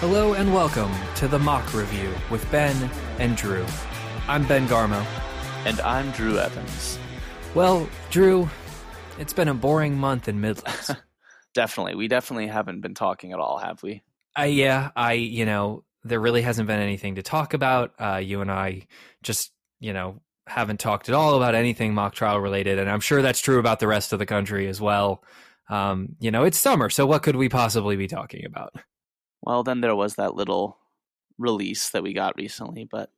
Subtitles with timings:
[0.00, 3.64] Hello and welcome to the Mock Review with Ben and Drew.
[4.28, 5.02] I'm Ben Garmo.
[5.64, 6.98] And I'm Drew Evans.
[7.54, 8.46] Well, Drew,
[9.18, 10.90] it's been a boring month in Midlands.
[11.54, 11.94] definitely.
[11.94, 14.02] We definitely haven't been talking at all, have we?
[14.38, 17.94] Uh, yeah, I, you know, there really hasn't been anything to talk about.
[17.98, 18.82] Uh, you and I
[19.22, 19.50] just,
[19.80, 22.78] you know, haven't talked at all about anything mock trial related.
[22.78, 25.24] And I'm sure that's true about the rest of the country as well.
[25.70, 28.74] Um, you know, it's summer, so what could we possibly be talking about?
[29.46, 30.76] Well, then there was that little
[31.38, 33.10] release that we got recently, but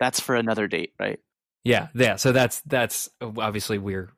[0.00, 1.20] that's for another date, right?
[1.64, 2.16] Yeah, yeah.
[2.16, 4.10] So that's that's obviously we're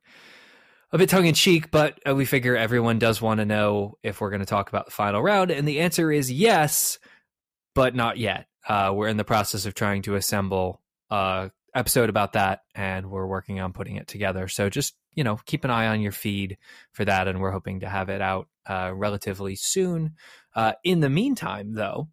[0.93, 4.21] a bit tongue in cheek, but uh, we figure everyone does want to know if
[4.21, 6.99] we're going to talk about the final round, and the answer is yes,
[7.75, 8.47] but not yet.
[8.67, 10.81] Uh, we're in the process of trying to assemble
[11.11, 14.49] a episode about that, and we're working on putting it together.
[14.49, 16.59] So just you know, keep an eye on your feed
[16.93, 20.15] for that, and we're hoping to have it out uh, relatively soon.
[20.55, 22.09] Uh, in the meantime, though,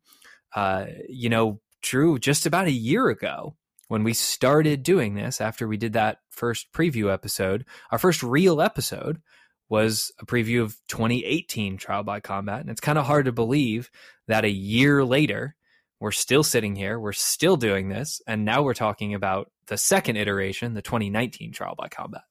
[0.55, 3.55] uh, you know, Drew, just about a year ago,
[3.89, 8.59] when we started doing this, after we did that first preview episode, our first real
[8.59, 9.21] episode
[9.69, 12.61] was a preview of 2018 Trial by Combat.
[12.61, 13.91] And it's kind of hard to believe
[14.27, 15.55] that a year later,
[15.99, 20.15] we're still sitting here, we're still doing this, and now we're talking about the second
[20.15, 22.23] iteration, the 2019 Trial by Combat.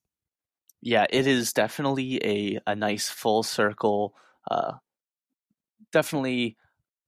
[0.84, 4.14] Yeah, it is definitely a, a nice full circle,
[4.50, 4.74] uh,
[5.92, 6.58] definitely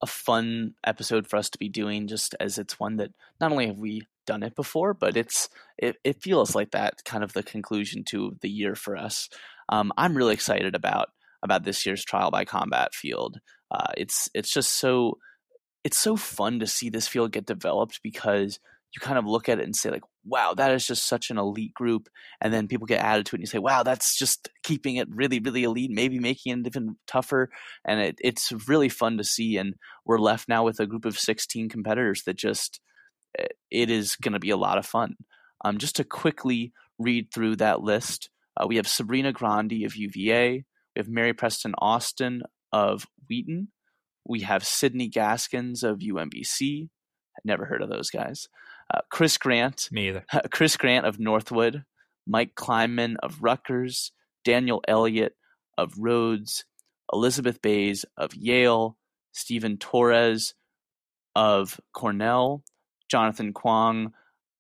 [0.03, 3.67] a fun episode for us to be doing, just as it's one that not only
[3.67, 7.43] have we done it before, but it's it, it feels like that kind of the
[7.43, 9.29] conclusion to the year for us.
[9.69, 11.09] Um, I'm really excited about
[11.43, 13.41] about this year's trial by combat field.
[13.71, 15.19] Uh, it's it's just so
[15.85, 18.59] it's so fun to see this field get developed because
[18.97, 21.39] you kind of look at it and say like wow that is just such an
[21.39, 22.08] elite group
[22.41, 25.08] and then people get added to it and you say wow that's just keeping it
[25.11, 27.48] really really elite maybe making it even tougher
[27.84, 29.74] and it, it's really fun to see and
[30.05, 32.80] we're left now with a group of 16 competitors that just
[33.70, 35.17] it is going to be a lot of fun.
[35.64, 40.52] Um, just to quickly read through that list, uh, we have Sabrina Grandi of UVA,
[40.52, 40.64] we
[40.98, 42.42] have Mary Preston Austin
[42.73, 43.68] of Wheaton,
[44.24, 46.89] we have Sydney Gaskins of UMBC.
[47.45, 48.48] Never heard of those guys.
[48.92, 50.24] Uh, Chris Grant, me either.
[50.51, 51.85] Chris Grant of Northwood,
[52.27, 54.13] Mike Kleinman of Rutgers,
[54.45, 55.35] Daniel Elliott
[55.77, 56.64] of Rhodes,
[57.13, 58.97] Elizabeth Bays of Yale,
[59.33, 60.55] Stephen Torres
[61.35, 62.63] of Cornell,
[63.11, 64.13] Jonathan Kuang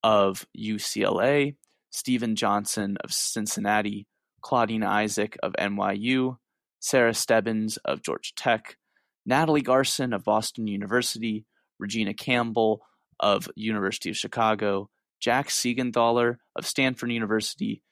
[0.02, 1.56] of UCLA,
[1.90, 4.06] Stephen Johnson of Cincinnati,
[4.42, 6.36] Claudine Isaac of NYU,
[6.78, 8.76] Sarah Stebbins of Georgia Tech,
[9.24, 11.46] Natalie Garson of Boston University,
[11.78, 12.82] Regina Campbell
[13.20, 14.88] of University of Chicago,
[15.20, 17.82] Jack Siegenthaler of Stanford University,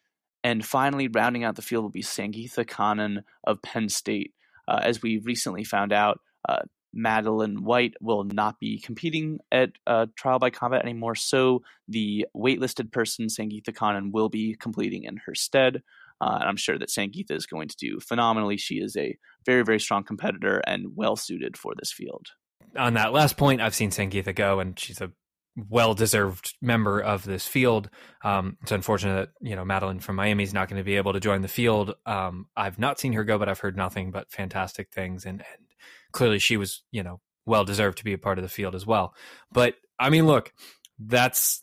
[0.43, 4.34] and finally rounding out the field will be Sangeetha Kannan of Penn State.
[4.69, 10.07] Uh, as we recently found out, uh, Madeline White will not be competing at uh,
[10.17, 15.34] Trial by Combat anymore, so the waitlisted person, Sangeetha Kannan, will be completing in her
[15.34, 15.83] stead.
[16.21, 18.57] Uh, and I'm sure that Sangeetha is going to do phenomenally.
[18.57, 22.29] She is a very, very strong competitor and well suited for this field.
[22.77, 25.13] On that last point, I've seen Sangeetha go, and she's a
[25.57, 27.89] well deserved member of this field.
[28.23, 31.13] Um, it's unfortunate that you know Madeline from Miami is not going to be able
[31.13, 31.95] to join the field.
[32.07, 35.67] Um, I've not seen her go, but I've heard nothing but fantastic things, and, and
[36.13, 38.87] clearly she was, you know, well deserved to be a part of the field as
[38.87, 39.15] well.
[39.53, 40.53] But I mean, look,
[40.99, 41.63] that's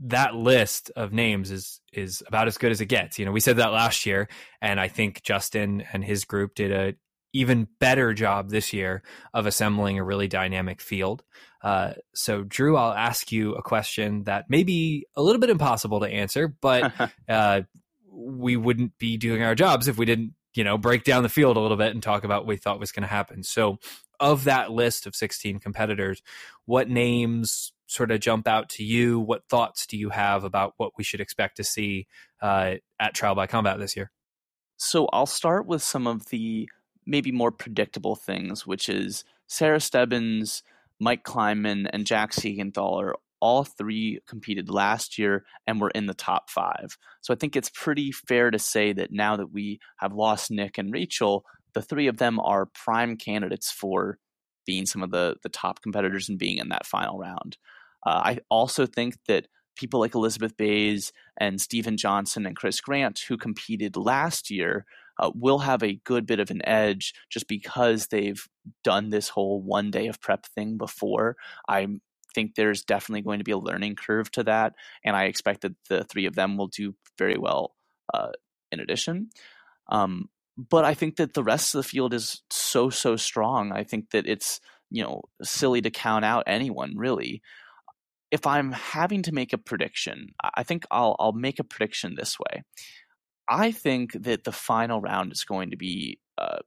[0.00, 3.18] that list of names is is about as good as it gets.
[3.18, 4.28] You know, we said that last year,
[4.60, 6.94] and I think Justin and his group did a
[7.32, 9.02] even better job this year
[9.32, 11.22] of assembling a really dynamic field.
[11.62, 16.00] Uh, so, Drew, I'll ask you a question that may be a little bit impossible
[16.00, 16.92] to answer, but
[17.28, 17.62] uh,
[18.10, 21.56] we wouldn't be doing our jobs if we didn't you know, break down the field
[21.56, 23.42] a little bit and talk about what we thought was going to happen.
[23.42, 23.78] So,
[24.18, 26.22] of that list of 16 competitors,
[26.66, 29.18] what names sort of jump out to you?
[29.18, 32.06] What thoughts do you have about what we should expect to see
[32.42, 34.10] uh, at Trial by Combat this year?
[34.76, 36.68] So, I'll start with some of the
[37.06, 40.62] maybe more predictable things, which is Sarah Stebbins,
[40.98, 46.50] Mike Kleinman, and Jack Siegenthaler all three competed last year and were in the top
[46.50, 46.96] five.
[47.22, 50.78] So I think it's pretty fair to say that now that we have lost Nick
[50.78, 54.18] and Rachel, the three of them are prime candidates for
[54.66, 57.56] being some of the the top competitors and being in that final round.
[58.06, 63.20] Uh, I also think that people like Elizabeth Bays and Stephen Johnson and Chris Grant,
[63.28, 64.84] who competed last year,
[65.20, 68.48] uh, will have a good bit of an edge just because they've
[68.82, 71.36] done this whole one day of prep thing before.
[71.68, 72.00] I'm
[72.34, 74.74] think there's definitely going to be a learning curve to that,
[75.04, 77.74] and I expect that the three of them will do very well.
[78.12, 78.30] Uh,
[78.72, 79.30] in addition,
[79.88, 83.72] um, but I think that the rest of the field is so so strong.
[83.72, 87.42] I think that it's you know silly to count out anyone really.
[88.30, 92.38] If I'm having to make a prediction, I think I'll I'll make a prediction this
[92.38, 92.62] way.
[93.50, 96.58] I think that the final round is going to be uh,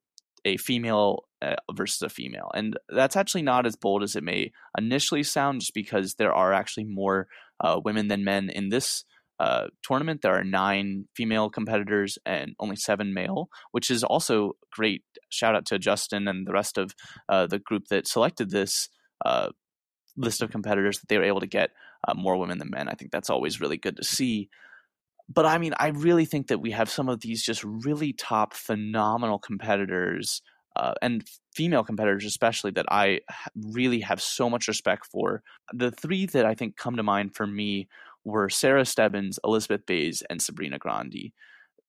[0.44, 4.52] a female uh, versus a female, and that's actually not as bold as it may
[4.78, 7.28] initially sound, just because there are actually more
[7.62, 9.06] uh, women than men in this
[9.40, 10.22] uh, tournament.
[10.22, 15.04] There are nine female competitors and only seven male, which is also great.
[15.30, 16.94] Shout out to Justin and the rest of
[17.30, 18.90] uh, the group that selected this
[19.26, 19.50] uh,
[20.18, 21.72] list of competitors that they were able to get
[22.08, 22.90] uh, more women than men.
[22.90, 24.50] I think that's always really good to see.
[25.30, 28.54] But I mean, I really think that we have some of these just really top,
[28.54, 30.42] phenomenal competitors.
[30.76, 31.24] Uh, and
[31.56, 33.20] female competitors especially that I
[33.56, 35.44] really have so much respect for.
[35.72, 37.88] The three that I think come to mind for me
[38.26, 41.32] were Sarah Stebbins, Elizabeth Bays, and Sabrina Grandi.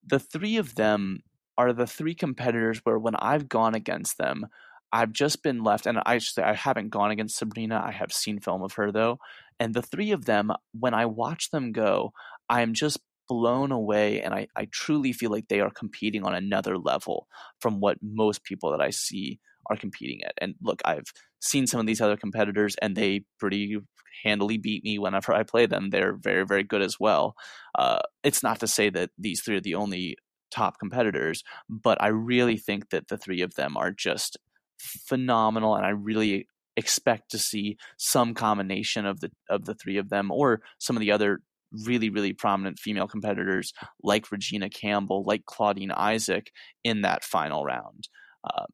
[0.06, 1.20] The three of them
[1.56, 4.48] are the three competitors where when I've gone against them,
[4.92, 7.82] I've just been left, and I say I haven't gone against Sabrina.
[7.84, 9.18] I have seen film of her though,
[9.58, 12.12] and the three of them, when I watch them go,
[12.48, 16.34] I am just blown away, and I, I truly feel like they are competing on
[16.34, 17.26] another level
[17.60, 19.40] from what most people that I see
[19.70, 20.34] are competing at.
[20.40, 23.78] And look, I've seen some of these other competitors, and they pretty
[24.22, 25.90] handily beat me whenever I play them.
[25.90, 27.34] They're very, very good as well.
[27.76, 30.16] Uh, it's not to say that these three are the only
[30.50, 34.36] top competitors, but I really think that the three of them are just
[34.78, 36.46] phenomenal, and I really
[36.76, 41.00] expect to see some combination of the of the three of them or some of
[41.00, 41.40] the other
[41.84, 43.72] really really prominent female competitors
[44.02, 46.50] like Regina Campbell, like Claudine Isaac
[46.82, 48.08] in that final round.
[48.44, 48.66] Uh,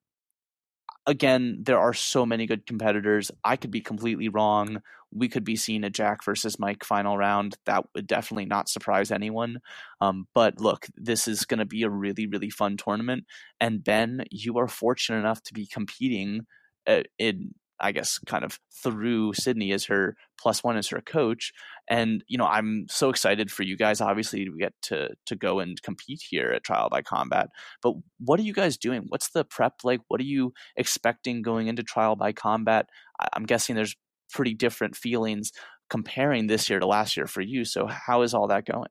[1.06, 3.30] again, there are so many good competitors.
[3.44, 4.80] I could be completely wrong.
[5.12, 7.56] We could be seeing a Jack versus Mike final round.
[7.66, 9.58] That would definitely not surprise anyone.
[10.00, 13.24] Um, but look, this is going to be a really, really fun tournament.
[13.60, 16.46] And Ben, you are fortunate enough to be competing
[16.86, 21.52] uh, in I guess, kind of through Sydney as her plus one as her coach.
[21.88, 24.00] And you know, I'm so excited for you guys.
[24.00, 27.48] Obviously, to get to to go and compete here at Trial by Combat.
[27.82, 29.04] But what are you guys doing?
[29.08, 30.00] What's the prep like?
[30.08, 32.86] What are you expecting going into Trial by Combat?
[33.32, 33.96] I'm guessing there's
[34.32, 35.52] pretty different feelings
[35.88, 37.64] comparing this year to last year for you.
[37.64, 38.88] So how is all that going?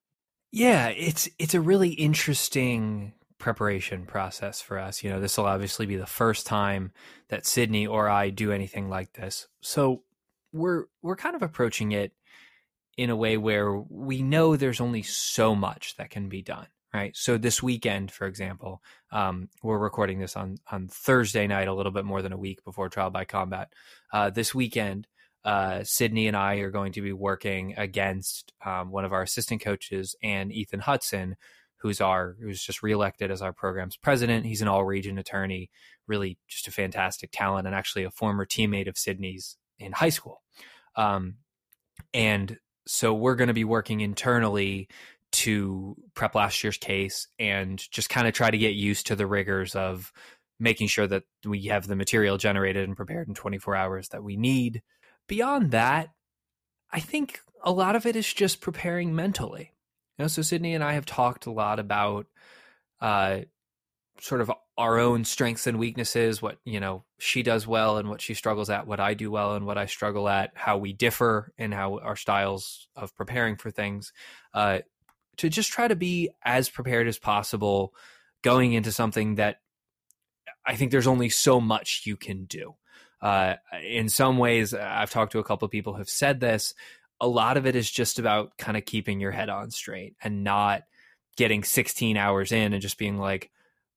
[0.52, 5.04] Yeah, it's it's a really interesting preparation process for us.
[5.04, 6.92] You know, this will obviously be the first time
[7.30, 9.48] that Sydney or I do anything like this.
[9.62, 10.04] So
[10.54, 12.14] we're we're kind of approaching it
[12.98, 17.16] in a way where we know there's only so much that can be done, right?
[17.16, 21.94] So this weekend, for example, um, we're recording this on on Thursday night, a little
[21.94, 23.72] bit more than a week before Trial by Combat.
[24.12, 25.08] Uh, this weekend,
[25.46, 29.62] uh, Sydney and I are going to be working against um, one of our assistant
[29.62, 31.38] coaches and Ethan Hudson,
[31.80, 34.46] who's our who's just reelected as our program's president.
[34.46, 35.70] He's an all region attorney,
[36.08, 40.42] really just a fantastic talent, and actually a former teammate of Sydney's in high school.
[40.96, 41.36] Um,
[42.14, 44.90] and so we're going to be working internally
[45.32, 49.28] to prep last year's case and just kind of try to get used to the
[49.28, 50.12] rigors of
[50.60, 54.36] making sure that we have the material generated and prepared in 24 hours that we
[54.36, 54.82] need.
[55.28, 56.10] Beyond that,
[56.92, 59.74] I think a lot of it is just preparing mentally.
[60.20, 62.28] You know, so Sydney and I have talked a lot about
[63.00, 63.40] uh,
[64.20, 68.20] sort of our own strengths and weaknesses, what you know she does well and what
[68.20, 71.54] she struggles at, what I do well and what I struggle at, how we differ
[71.58, 74.12] and how our styles of preparing for things,
[74.54, 74.80] uh,
[75.38, 77.94] to just try to be as prepared as possible
[78.42, 79.62] going into something that
[80.66, 82.76] I think there's only so much you can do.
[83.22, 83.56] Uh,
[83.86, 86.74] in some ways, I've talked to a couple of people who have said this
[87.22, 90.44] a lot of it is just about kind of keeping your head on straight and
[90.44, 90.84] not
[91.38, 93.52] getting 16 hours in and just being like,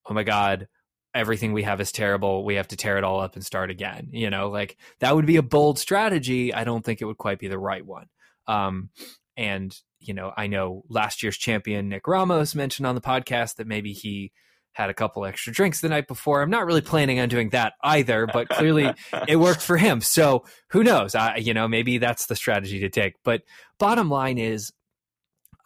[0.07, 0.69] oh my God,
[1.15, 2.45] everything we have is terrible.
[2.45, 4.09] We have to tear it all up and start again.
[4.13, 6.53] You know, like that would be a bold strategy.
[6.55, 8.07] I don't think it would quite be the right one.
[8.47, 8.91] Um,
[9.37, 13.67] and, you know, I know last year's champion, Nick Ramos, mentioned on the podcast that
[13.67, 14.33] maybe he
[14.73, 16.43] had a couple extra drinks the night before.
[16.43, 18.93] I'm not really planning on doing that either, but clearly
[19.29, 20.01] it worked for him.
[20.01, 21.15] So who knows?
[21.15, 23.15] I, you know, maybe that's the strategy to take.
[23.23, 23.43] But
[23.79, 24.73] bottom line is,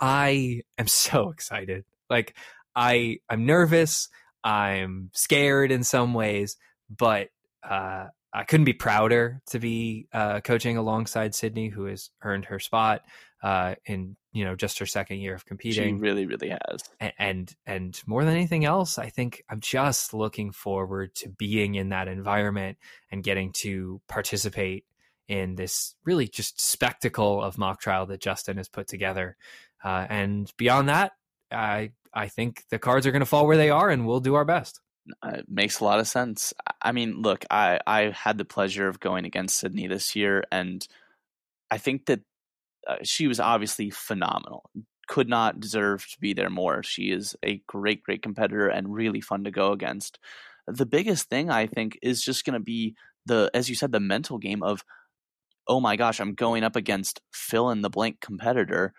[0.01, 1.85] I am so excited.
[2.11, 2.37] Like
[2.75, 4.09] I, I'm nervous.
[4.43, 6.57] I'm scared in some ways,
[6.89, 7.29] but
[7.69, 12.61] uh, I couldn't be prouder to be uh, coaching alongside Sydney, who has earned her
[12.61, 13.03] spot
[13.43, 15.97] uh, in you know just her second year of competing.
[15.97, 16.83] She really, really has.
[17.01, 21.75] And, and and more than anything else, I think I'm just looking forward to being
[21.75, 22.77] in that environment
[23.11, 24.85] and getting to participate
[25.27, 29.39] in this really just spectacle of mock trial that Justin has put together.
[29.83, 31.13] Uh, and beyond that,
[31.51, 34.35] I I think the cards are going to fall where they are, and we'll do
[34.35, 34.81] our best.
[35.23, 36.53] Uh, it makes a lot of sense.
[36.83, 40.87] I mean, look, I I had the pleasure of going against Sydney this year, and
[41.71, 42.21] I think that
[42.87, 44.71] uh, she was obviously phenomenal.
[45.09, 46.83] Could not deserve to be there more.
[46.83, 50.19] She is a great, great competitor and really fun to go against.
[50.67, 54.01] The biggest thing I think is just going to be the, as you said, the
[54.01, 54.85] mental game of,
[55.69, 58.93] oh my gosh, I'm going up against fill in the blank competitor.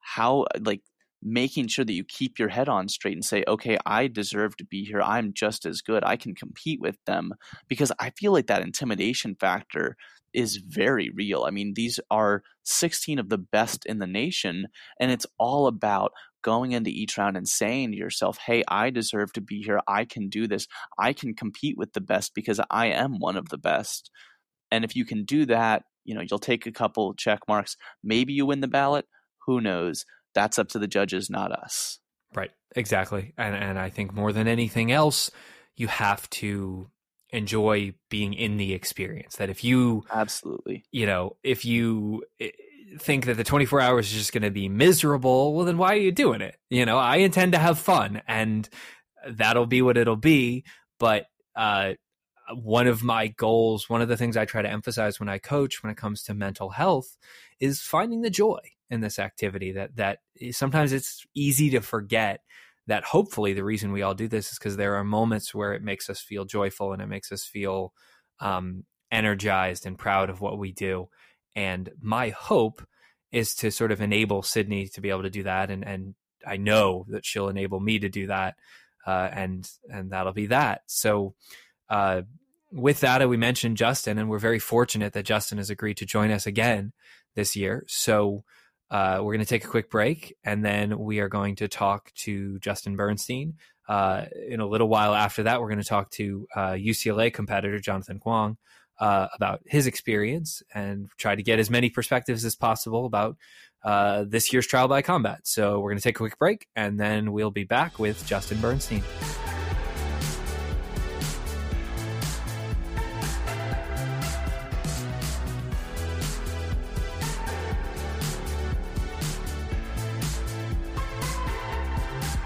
[0.00, 0.82] How like
[1.22, 4.64] making sure that you keep your head on straight and say, okay, I deserve to
[4.64, 5.02] be here.
[5.02, 6.02] I'm just as good.
[6.04, 7.32] I can compete with them
[7.68, 9.96] because I feel like that intimidation factor
[10.32, 11.44] is very real.
[11.44, 14.68] I mean, these are 16 of the best in the nation,
[15.00, 16.12] and it's all about
[16.42, 19.80] going into each round and saying to yourself, hey, I deserve to be here.
[19.86, 20.66] I can do this.
[20.98, 24.10] I can compete with the best because I am one of the best.
[24.70, 27.76] And if you can do that, you know, you'll take a couple check marks.
[28.02, 29.06] Maybe you win the ballot.
[29.46, 30.04] Who knows?
[30.34, 31.98] That's up to the judges, not us.
[32.34, 32.50] Right.
[32.76, 33.34] Exactly.
[33.36, 35.30] And and I think more than anything else,
[35.76, 36.90] you have to
[37.30, 39.36] enjoy being in the experience.
[39.36, 42.50] That if you absolutely, you know, if you eh,
[42.98, 45.98] think that the 24 hours is just going to be miserable, well, then why are
[45.98, 46.56] you doing it?
[46.68, 48.68] You know, I intend to have fun and
[49.28, 50.64] that'll be what it'll be.
[50.98, 51.94] But, uh,
[52.52, 55.82] one of my goals, one of the things I try to emphasize when I coach
[55.82, 57.16] when it comes to mental health
[57.60, 58.58] is finding the joy
[58.90, 60.18] in this activity that that
[60.50, 62.40] sometimes it's easy to forget
[62.86, 65.82] that hopefully the reason we all do this is because there are moments where it
[65.82, 67.92] makes us feel joyful and it makes us feel
[68.40, 71.08] um, energized and proud of what we do.
[71.54, 72.84] And my hope
[73.30, 76.14] is to sort of enable Sydney to be able to do that, and and
[76.46, 78.56] I know that she'll enable me to do that,
[79.06, 80.82] uh, and and that'll be that.
[80.86, 81.34] So.
[81.88, 82.22] Uh,
[82.72, 86.30] with that, we mentioned Justin, and we're very fortunate that Justin has agreed to join
[86.30, 86.92] us again
[87.34, 87.84] this year.
[87.88, 88.44] So
[88.90, 92.12] uh, we're going to take a quick break, and then we are going to talk
[92.14, 93.54] to Justin Bernstein.
[93.88, 97.78] Uh, in a little while after that, we're going to talk to uh, UCLA competitor
[97.78, 98.56] Jonathan Kuang
[99.00, 103.36] uh, about his experience and try to get as many perspectives as possible about
[103.82, 105.40] uh, this year's trial by combat.
[105.44, 108.60] So we're going to take a quick break, and then we'll be back with Justin
[108.60, 109.02] Bernstein.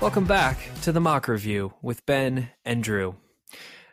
[0.05, 3.17] Welcome back to the Mock Review with Ben and Drew.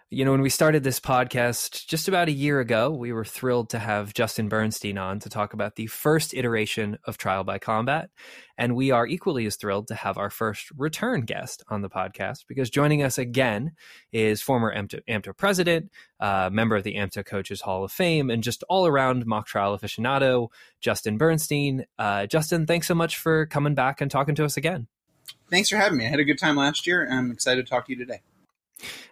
[0.10, 3.70] You know, when we started this podcast just about a year ago, we were thrilled
[3.70, 8.10] to have Justin Bernstein on to talk about the first iteration of Trial by Combat.
[8.58, 12.40] And we are equally as thrilled to have our first return guest on the podcast
[12.46, 13.72] because joining us again
[14.12, 18.44] is former AMTA, AMTA president, uh, member of the AMTA Coaches Hall of Fame, and
[18.44, 20.50] just all around mock trial aficionado,
[20.82, 21.86] Justin Bernstein.
[21.98, 24.90] Uh, Justin, thanks so much for coming back and talking to us again
[25.50, 26.06] thanks for having me.
[26.06, 27.04] I had a good time last year.
[27.04, 28.22] and I'm excited to talk to you today.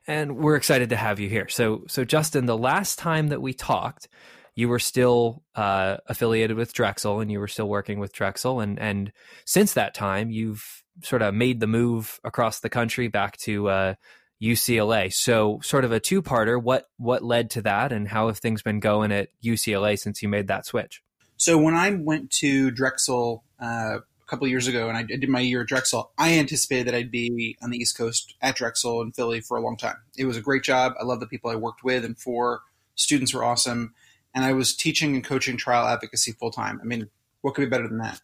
[0.08, 1.48] And we're excited to have you here.
[1.50, 4.08] So, so Justin, the last time that we talked,
[4.56, 8.78] you were still uh, affiliated with Drexel, and you were still working with Drexel, and
[8.78, 9.14] and
[9.46, 13.94] since that time, you've sort of made the move across the country back to uh,
[14.42, 15.14] UCLA.
[15.14, 16.62] So, sort of a two-parter.
[16.62, 20.28] What what led to that, and how have things been going at UCLA since you
[20.28, 21.02] made that switch?
[21.38, 24.00] So, when I went to Drexel uh,
[24.30, 27.58] couple years ago, and I did my year at Drexel, I anticipated that I'd be
[27.62, 29.98] on the East Coast at Drexel in Philly for a long time.
[30.18, 30.94] It was a great job.
[31.00, 32.62] I love the people I worked with and for.
[32.96, 33.94] Students were awesome,
[34.36, 36.80] and I was teaching and coaching trial advocacy full time.
[36.82, 37.10] I mean,
[37.42, 38.22] what could be better than that?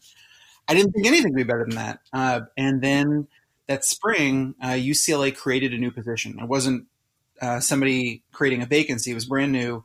[0.68, 2.00] I didn't think anything could be better than that.
[2.14, 3.28] Uh, and then
[3.68, 6.38] that spring, uh, UCLA created a new position.
[6.40, 6.86] It wasn't
[7.42, 9.84] uh, somebody creating a vacancy; it was brand new.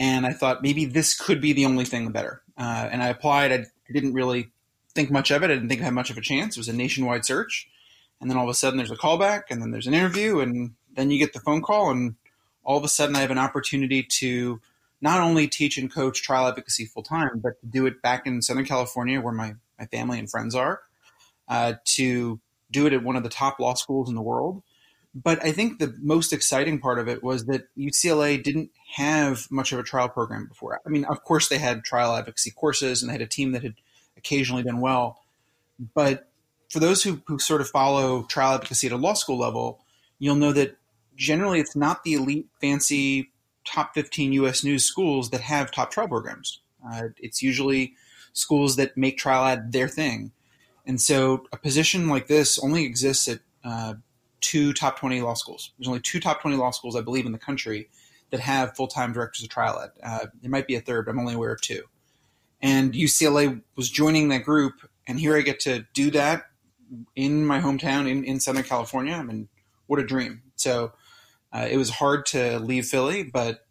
[0.00, 2.42] And I thought maybe this could be the only thing better.
[2.56, 3.52] Uh, and I applied.
[3.52, 4.50] I didn't really
[4.98, 5.50] think much of it.
[5.50, 6.56] I didn't think I had much of a chance.
[6.56, 7.68] It was a nationwide search.
[8.20, 10.74] And then all of a sudden there's a callback and then there's an interview and
[10.96, 12.16] then you get the phone call and
[12.64, 14.60] all of a sudden I have an opportunity to
[15.00, 18.42] not only teach and coach trial advocacy full time, but to do it back in
[18.42, 20.80] Southern California where my, my family and friends are,
[21.46, 22.40] uh, to
[22.72, 24.64] do it at one of the top law schools in the world.
[25.14, 29.70] But I think the most exciting part of it was that UCLA didn't have much
[29.70, 30.80] of a trial program before.
[30.84, 33.62] I mean, of course, they had trial advocacy courses and they had a team that
[33.62, 33.76] had
[34.18, 35.22] occasionally done well.
[35.94, 36.28] But
[36.68, 39.80] for those who, who sort of follow trial advocacy at a law school level,
[40.18, 40.76] you'll know that
[41.16, 43.30] generally it's not the elite, fancy,
[43.64, 44.64] top 15 U.S.
[44.64, 46.60] news schools that have top trial programs.
[46.86, 47.94] Uh, it's usually
[48.32, 50.32] schools that make trial ad their thing.
[50.86, 53.94] And so a position like this only exists at uh,
[54.40, 55.72] two top 20 law schools.
[55.78, 57.88] There's only two top 20 law schools, I believe, in the country
[58.30, 59.90] that have full time directors of trial ad.
[60.02, 61.82] Uh, there might be a third, but I'm only aware of two
[62.60, 64.74] and UCLA was joining that group.
[65.06, 66.44] And here I get to do that
[67.14, 69.14] in my hometown in, in Southern California.
[69.14, 69.48] I mean,
[69.86, 70.42] what a dream.
[70.56, 70.92] So
[71.50, 73.64] Uh, it was hard to leave Philly, but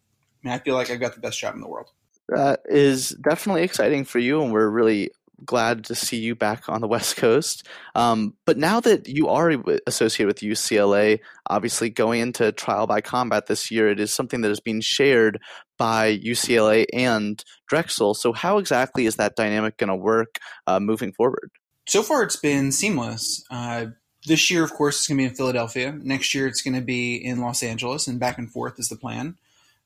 [0.44, 1.91] I, mean, I feel like I've got the best job in the world.
[2.29, 5.12] That is definitely exciting for you, and we're really
[5.46, 7.67] glad to see you back on the West Coast.
[7.94, 9.53] Um, but now that you are
[9.86, 14.51] associated with UCLA, obviously going into trial by combat this year, it is something that
[14.51, 15.39] is being shared
[15.78, 18.14] by UCLA and Drexel.
[18.14, 21.52] So, how exactly is that dynamic going to work uh, moving forward?
[21.86, 23.44] So far, it's been seamless.
[23.50, 23.88] Uh,
[24.26, 25.98] this year, of course, it's going to be in Philadelphia.
[26.02, 28.98] Next year, it's going to be in Los Angeles, and back and forth is the
[28.98, 29.38] plan.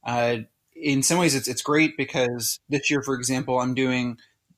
[0.04, 0.38] Uh,
[0.76, 4.18] in some ways, it's it's great because this year, for example, I'm doing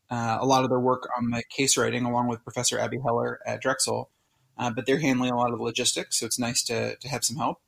[0.10, 3.40] uh, a lot of their work on the case writing along with Professor Abby Heller
[3.46, 4.10] at Drexel,
[4.58, 7.25] uh, but they're handling a lot of the logistics, so it's nice to, to have
[7.25, 7.60] some help.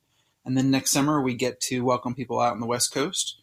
[0.44, 3.40] And then next summer, we get to welcome people out on the West Coast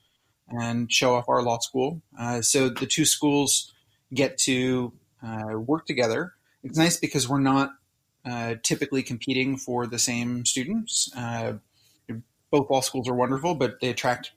[0.60, 2.01] and show off our law school.
[2.17, 3.74] Uh, so the two schools
[4.13, 6.33] get to uh, work together.
[6.63, 7.72] It's nice because we're not
[8.25, 11.12] uh, typically competing for the same students.
[11.15, 11.53] Uh,
[12.51, 14.31] both law schools are wonderful, but they attract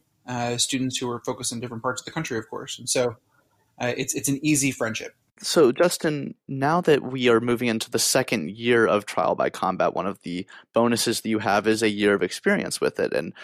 [0.57, 2.79] students who are focused in different parts of the country, of course.
[2.79, 3.17] And so
[3.79, 5.15] uh, it's it's an easy friendship.
[5.39, 9.95] So, Justin, now that we are moving into the second year of Trial by Combat,
[9.95, 13.13] one of the bonuses that you have is a year of experience with it.
[13.13, 13.35] And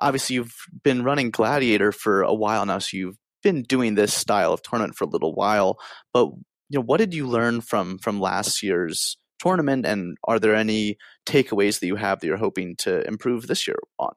[0.00, 4.52] obviously, you've been running Gladiator for a while now, so you've been doing this style
[4.52, 5.78] of tournament for a little while.
[6.12, 6.26] But
[6.68, 10.96] you know, what did you learn from from last year's tournament, and are there any
[11.26, 14.14] takeaways that you have that you're hoping to improve this year on?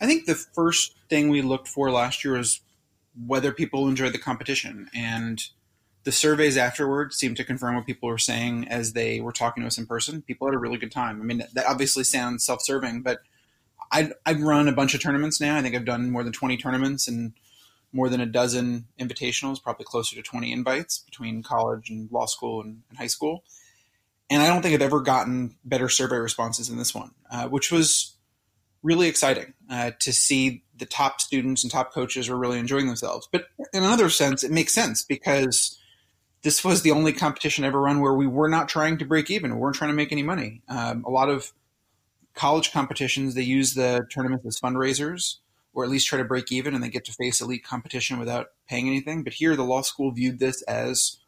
[0.00, 2.60] I think the first thing we looked for last year was
[3.26, 4.88] whether people enjoyed the competition.
[4.94, 5.42] And
[6.04, 9.66] the surveys afterward seemed to confirm what people were saying as they were talking to
[9.66, 10.22] us in person.
[10.22, 11.20] People had a really good time.
[11.20, 13.18] I mean, that obviously sounds self serving, but
[13.90, 15.56] I, I've run a bunch of tournaments now.
[15.56, 17.32] I think I've done more than 20 tournaments and
[17.92, 22.60] more than a dozen invitationals, probably closer to 20 invites between college and law school
[22.60, 23.44] and, and high school.
[24.30, 27.72] And I don't think I've ever gotten better survey responses than this one, uh, which
[27.72, 28.14] was
[28.82, 33.28] really exciting uh, to see the top students and top coaches were really enjoying themselves.
[33.30, 35.78] But in another sense, it makes sense because
[36.42, 39.54] this was the only competition ever run where we were not trying to break even.
[39.54, 40.62] We weren't trying to make any money.
[40.68, 41.52] Um, a lot of
[42.38, 45.38] college competitions, they use the tournaments as fundraisers
[45.74, 48.46] or at least try to break even and they get to face elite competition without
[48.68, 49.24] paying anything.
[49.24, 51.18] But here, the law school viewed this as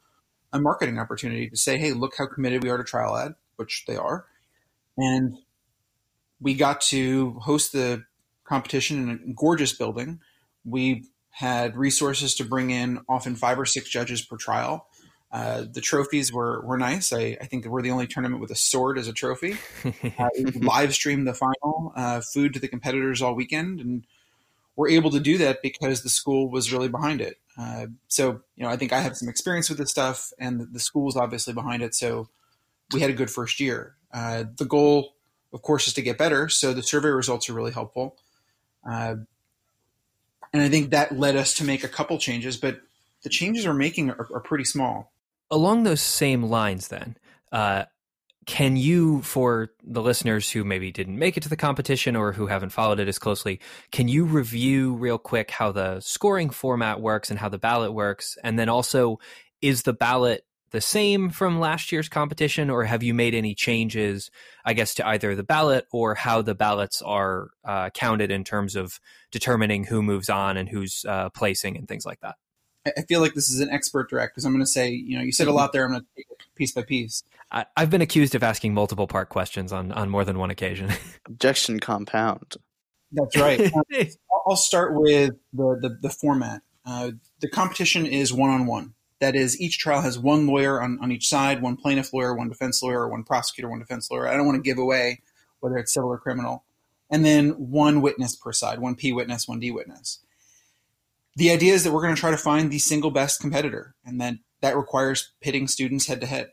[0.53, 3.85] a marketing opportunity to say, hey, look how committed we are to trial ad, which
[3.89, 4.27] they are.
[4.97, 5.37] And
[6.41, 8.05] we got to host the
[8.45, 10.21] competition in a gorgeous building.
[10.65, 14.87] We had resources to bring in often five or six judges per trial.
[15.33, 17.13] Uh, the trophies were, were nice.
[17.13, 19.57] I, I, think we're the only tournament with a sword as a trophy.
[20.19, 24.05] Uh, live streamed the final, uh, food to the competitors all weekend, and
[24.75, 27.39] we're able to do that because the school was really behind it.
[27.57, 30.65] Uh, so, you know, I think I have some experience with this stuff, and the,
[30.67, 31.95] the school is obviously behind it.
[31.95, 32.29] So,
[32.93, 33.95] we had a good first year.
[34.13, 35.15] Uh, the goal
[35.53, 36.49] of course, is to get better.
[36.49, 38.17] So the survey results are really helpful.
[38.89, 39.17] Uh,
[40.53, 42.81] and I think that led us to make a couple changes, but
[43.23, 45.13] the changes we're making are, are pretty small.
[45.51, 47.17] Along those same lines, then,
[47.51, 47.85] uh,
[48.47, 52.47] can you, for the listeners who maybe didn't make it to the competition or who
[52.47, 53.61] haven't followed it as closely,
[53.93, 58.39] can you review real quick how the scoring format works and how the ballot works?
[58.43, 59.19] And then also,
[59.61, 64.31] is the ballot the same from last year's competition, or have you made any changes,
[64.65, 68.77] I guess, to either the ballot or how the ballots are uh, counted in terms
[68.77, 72.37] of determining who moves on and who's uh, placing and things like that?
[72.87, 75.23] I feel like this is an expert direct because I'm going to say, you know,
[75.23, 75.85] you said a lot there.
[75.85, 77.23] I'm going to take it piece by piece.
[77.53, 80.93] I, have been accused of asking multiple part questions on, on more than one occasion.
[81.27, 82.57] Objection compound.
[83.13, 83.71] That's right.
[84.47, 86.63] I'll start with the, the, the format.
[86.87, 88.95] Uh, the competition is one on one.
[89.21, 92.49] That is, each trial has one lawyer on, on each side, one plaintiff lawyer, one
[92.49, 94.27] defense lawyer, one prosecutor, one defense lawyer.
[94.27, 95.21] I don't want to give away
[95.59, 96.65] whether it's civil or criminal.
[97.11, 100.21] And then one witness per side, one P witness, one D witness.
[101.41, 104.21] The idea is that we're going to try to find the single best competitor, and
[104.21, 106.51] then that requires pitting students head to head.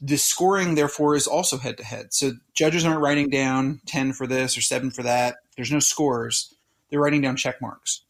[0.00, 2.12] The scoring, therefore, is also head to head.
[2.12, 5.36] So judges aren't writing down 10 for this or 7 for that.
[5.54, 6.52] There's no scores.
[6.90, 8.02] They're writing down check marks.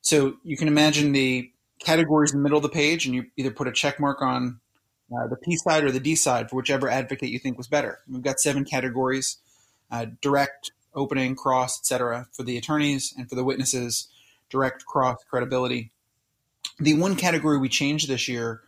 [0.00, 3.52] So you can imagine the categories in the middle of the page, and you either
[3.52, 4.58] put a check mark on
[5.12, 8.00] uh, the P side or the D side for whichever advocate you think was better.
[8.10, 9.38] We've got seven categories:
[9.88, 12.26] uh, direct, opening, cross, etc.
[12.32, 14.08] for the attorneys, and for the witnesses,
[14.50, 15.92] direct, cross, credibility.
[16.78, 18.62] The one category we changed this year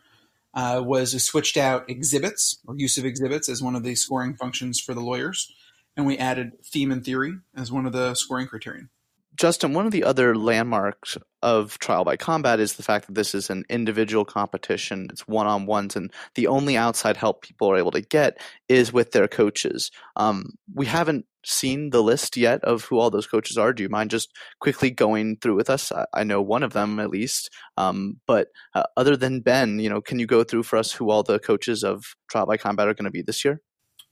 [0.55, 4.35] uh, was we switched out exhibits or use of exhibits as one of the scoring
[4.35, 5.53] functions for the lawyers,
[5.97, 8.89] and we added theme and theory as one of the scoring criterion.
[9.37, 13.37] Justin, one of the other landmarks of trial by combat is the fact that this
[13.37, 15.07] is an individual competition.
[15.11, 18.93] It's one on ones, and the only outside help people are able to get is
[18.93, 19.93] with their coaches.
[20.17, 23.89] Um, we haven't seen the list yet of who all those coaches are, do you
[23.89, 24.31] mind just
[24.61, 25.91] quickly going through with us?
[25.91, 29.89] I, I know one of them at least, um, but uh, other than Ben, you
[29.89, 32.89] know, can you go through for us who all the coaches of Trial by Combat
[32.89, 33.61] are going to be this year?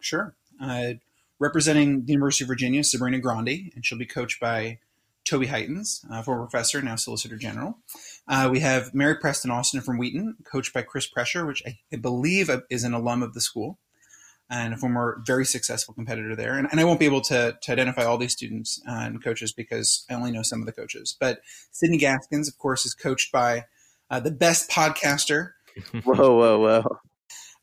[0.01, 0.35] Sure.
[0.61, 0.95] Uh,
[1.39, 4.79] representing the University of Virginia, Sabrina Grandi, and she'll be coached by
[5.25, 7.79] Toby Heytens, uh, former professor, now Solicitor General.
[8.29, 11.97] Uh, we have Mary Preston Austin from Wheaton, coached by Chris Prescher, which I, I,
[11.97, 13.79] believe is an alum of the school
[14.49, 16.57] and a former very successful competitor there.
[16.57, 19.53] And, and I won't be able to, to identify all these students uh, and coaches
[19.53, 21.17] because I only know some of the coaches.
[21.19, 21.41] But
[21.73, 23.65] Sydney Gaskins, of course, is coached by
[24.11, 25.53] uh, the best podcaster.
[26.05, 26.99] whoa, whoa, whoa.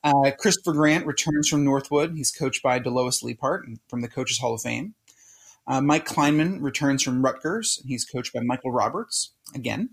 [0.03, 2.13] Uh, Christopher Grant returns from Northwood.
[2.15, 4.95] He's coached by Delois Leapheart from the Coaches Hall of Fame.
[5.65, 7.79] Uh, Mike Kleinman returns from Rutgers.
[7.81, 9.91] And He's coached by Michael Roberts again.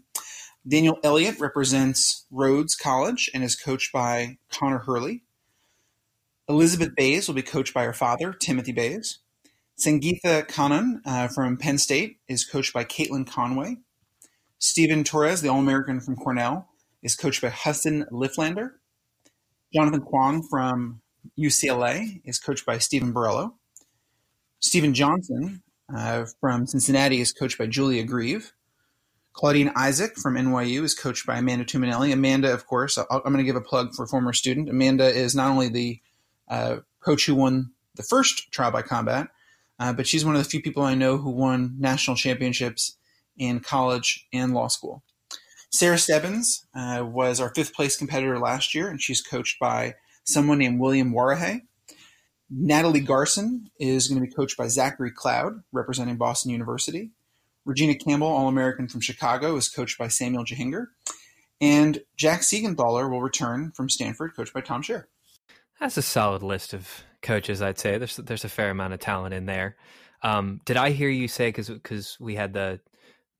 [0.67, 5.23] Daniel Elliott represents Rhodes College and is coached by Connor Hurley.
[6.51, 9.21] Elizabeth Bays will be coached by her father, Timothy Bays.
[9.79, 13.77] Sangeetha Kannan uh, from Penn State is coached by Caitlin Conway.
[14.59, 16.69] Stephen Torres, the All American from Cornell,
[17.05, 18.73] is coached by Hudson Lifflander.
[19.73, 21.01] Jonathan Kuang from
[21.39, 23.53] UCLA is coached by Stephen Borello.
[24.59, 25.63] Stephen Johnson
[25.95, 28.53] uh, from Cincinnati is coached by Julia Grieve.
[29.35, 32.13] Claudine Isaac from NYU is coached by Amanda Tuminelli.
[32.13, 34.69] Amanda, of course, i am going to give a plug for a former student.
[34.69, 36.01] Amanda is not only the
[37.01, 39.29] coach who won the first trial by combat,
[39.79, 42.97] uh, but she's one of the few people I know who won national championships
[43.39, 45.03] in college and law school.
[45.71, 50.59] Sarah Stebbins uh, was our fifth place competitor last year, and she's coached by someone
[50.59, 51.63] named William Warihay.
[52.51, 57.11] Natalie Garson is going to be coached by Zachary Cloud, representing Boston University.
[57.65, 60.87] Regina Campbell, All American from Chicago, is coached by Samuel Jahinger.
[61.61, 65.05] And Jack Siegenthaler will return from Stanford, coached by Tom Scher.
[65.81, 66.89] That's a solid list of
[67.23, 67.99] coaches, I'd say.
[67.99, 69.77] There's there's a fair amount of talent in there.
[70.23, 72.81] Um, did I hear you say because because we had the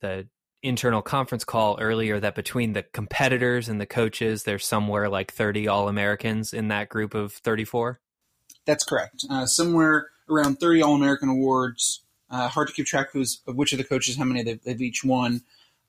[0.01, 0.27] the
[0.63, 5.69] internal conference call earlier that between the competitors and the coaches, there's somewhere like 30
[5.69, 8.01] All Americans in that group of 34?
[8.67, 9.25] That's correct.
[9.31, 12.03] Uh, somewhere around 30 All American awards.
[12.31, 14.81] Uh, hard to keep track of, of which of the coaches, how many they've, they've
[14.81, 15.43] each won,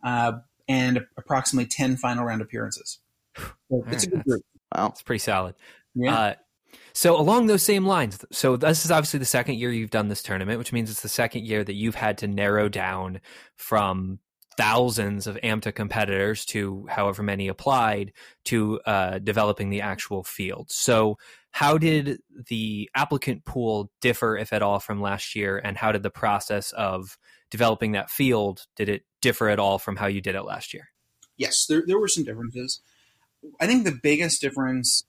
[0.04, 0.34] uh,
[0.68, 3.00] and approximately 10 final round appearances.
[3.38, 4.42] So it's a good group.
[4.76, 4.88] Wow.
[4.88, 5.56] It's pretty solid.
[5.96, 6.16] Yeah.
[6.16, 6.34] Uh,
[6.94, 10.24] so along those same lines, so this is obviously the second year you've done this
[10.24, 13.22] tournament, which means it's the second year that you've had to narrow down
[13.56, 14.20] from
[14.58, 18.12] thousands of AMTA competitors to however many applied
[18.46, 20.70] to uh, developing the actual field.
[20.70, 21.18] So,
[21.52, 25.58] how did the applicant pool differ, if at all, from last year?
[25.58, 27.18] And how did the process of
[27.50, 30.90] developing that field did it differ at all from how you did it last year?
[31.38, 32.82] Yes, there, there were some differences.
[33.60, 35.06] I think the biggest difference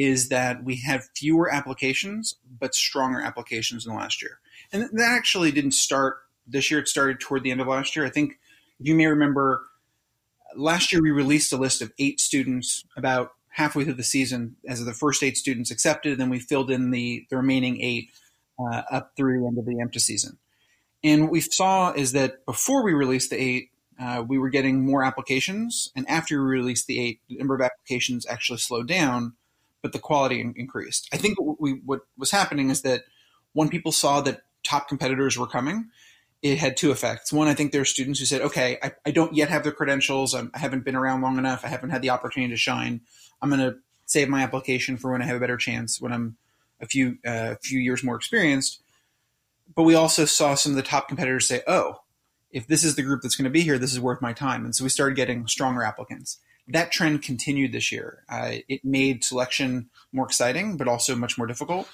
[0.00, 4.38] is that we have fewer applications, but stronger applications than last year.
[4.72, 6.80] And that actually didn't start this year.
[6.80, 8.06] It started toward the end of last year.
[8.06, 8.38] I think
[8.78, 9.66] you may remember
[10.56, 14.82] last year we released a list of eight students about halfway through the season as
[14.82, 18.08] the first eight students accepted, and then we filled in the, the remaining eight
[18.58, 20.38] uh, up through the end of the AMTA season.
[21.04, 24.86] And what we saw is that before we released the eight, uh, we were getting
[24.86, 29.34] more applications, and after we released the eight, the number of applications actually slowed down,
[29.82, 31.08] but the quality increased.
[31.12, 33.04] I think what, we, what was happening is that
[33.52, 35.88] when people saw that top competitors were coming,
[36.42, 37.32] it had two effects.
[37.32, 39.72] One, I think there are students who said, okay, I, I don't yet have the
[39.72, 40.34] credentials.
[40.34, 41.64] I'm, I have not been around long enough.
[41.64, 43.00] I haven't had the opportunity to shine.
[43.42, 46.36] I'm going to save my application for when I have a better chance, when I'm
[46.80, 48.80] a few, uh, few years more experienced.
[49.74, 52.00] But we also saw some of the top competitors say, oh,
[52.50, 54.64] if this is the group that's going to be here, this is worth my time.
[54.64, 56.38] And so we started getting stronger applicants.
[56.72, 58.24] That trend continued this year.
[58.28, 61.88] Uh, it made selection more exciting, but also much more difficult.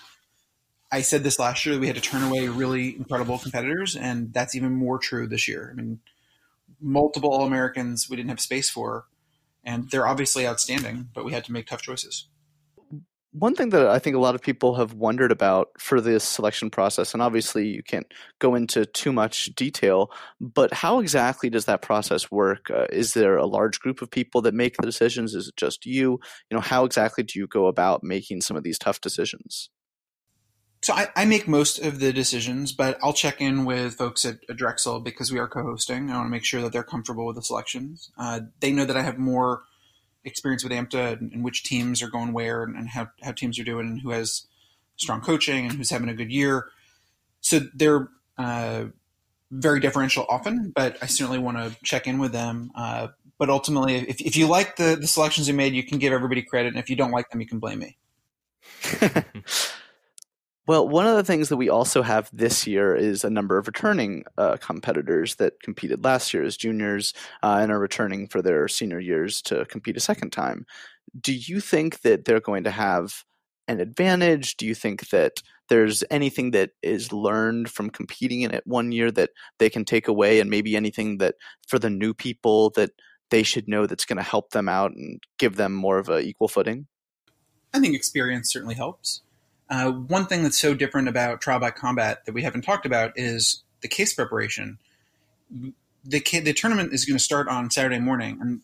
[0.91, 4.55] I said this last year we had to turn away really incredible competitors, and that's
[4.55, 5.71] even more true this year.
[5.73, 6.01] I mean,
[6.81, 9.07] multiple All Americans we didn't have space for,
[9.65, 12.27] and they're obviously outstanding, but we had to make tough choices.
[13.39, 16.71] One thing that I think a lot of people have wondered about for this selection
[16.71, 18.07] process, and obviously you can't
[18.39, 22.71] go into too much detail, but how exactly does that process work?
[22.71, 25.35] Uh, is there a large group of people that make the decisions?
[25.35, 26.13] Is it just you?
[26.51, 29.69] You know, how exactly do you go about making some of these tough decisions?
[30.83, 34.37] So I, I, make most of the decisions, but I'll check in with folks at,
[34.49, 36.11] at Drexel because we are co-hosting.
[36.11, 38.11] I want to make sure that they're comfortable with the selections.
[38.17, 39.65] Uh, they know that I have more
[40.27, 43.59] experience with AMTA and, and which teams are going where and, and, how, how teams
[43.59, 44.47] are doing and who has
[44.97, 46.69] strong coaching and who's having a good year.
[47.41, 48.87] So they're uh,
[49.51, 52.71] very differential often, but I certainly want to check in with them.
[52.75, 53.09] Uh,
[53.39, 56.43] but ultimately, if, if you like the, the selections you made, you can give everybody
[56.43, 56.69] credit.
[56.69, 57.97] And if you don't like them, you can blame me.
[60.67, 63.69] Well, one of the things that we also have this year is a number of
[63.69, 68.67] returning uh, competitors that competed last year as juniors uh, and are returning for their
[68.67, 70.67] senior years to compete a second time.
[71.21, 73.25] Do you think that they're going to have
[73.69, 74.57] an advantage?
[74.57, 79.13] Do you think that there's anything that is learned from competing in it one year
[79.13, 81.37] that they can take away, and maybe anything that
[81.69, 82.91] for the new people that
[83.31, 86.23] they should know that's going to help them out and give them more of an
[86.25, 86.87] equal footing?
[87.73, 89.23] I think experience certainly helps.
[89.69, 93.13] Uh, one thing that's so different about trial by combat that we haven't talked about
[93.17, 94.79] is the case preparation.
[95.51, 98.61] The, the tournament is going to start on Saturday morning, and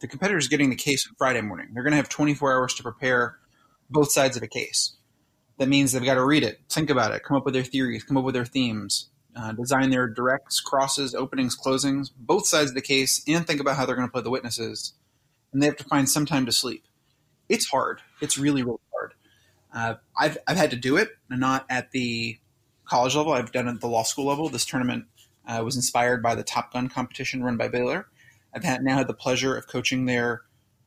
[0.00, 1.68] the competitor is getting the case on Friday morning.
[1.72, 3.38] They're going to have 24 hours to prepare
[3.88, 4.94] both sides of a case.
[5.58, 8.02] That means they've got to read it, think about it, come up with their theories,
[8.02, 12.74] come up with their themes, uh, design their directs, crosses, openings, closings, both sides of
[12.74, 14.92] the case, and think about how they're going to play the witnesses.
[15.52, 16.84] And they have to find some time to sleep.
[17.48, 18.00] It's hard.
[18.20, 19.12] It's really, really hard.
[19.74, 22.38] Uh, I've, I've had to do it, not at the
[22.84, 23.32] college level.
[23.32, 24.48] I've done it at the law school level.
[24.48, 25.06] This tournament
[25.46, 28.08] uh, was inspired by the Top Gun competition run by Baylor.
[28.54, 30.42] I've had, now had the pleasure of coaching there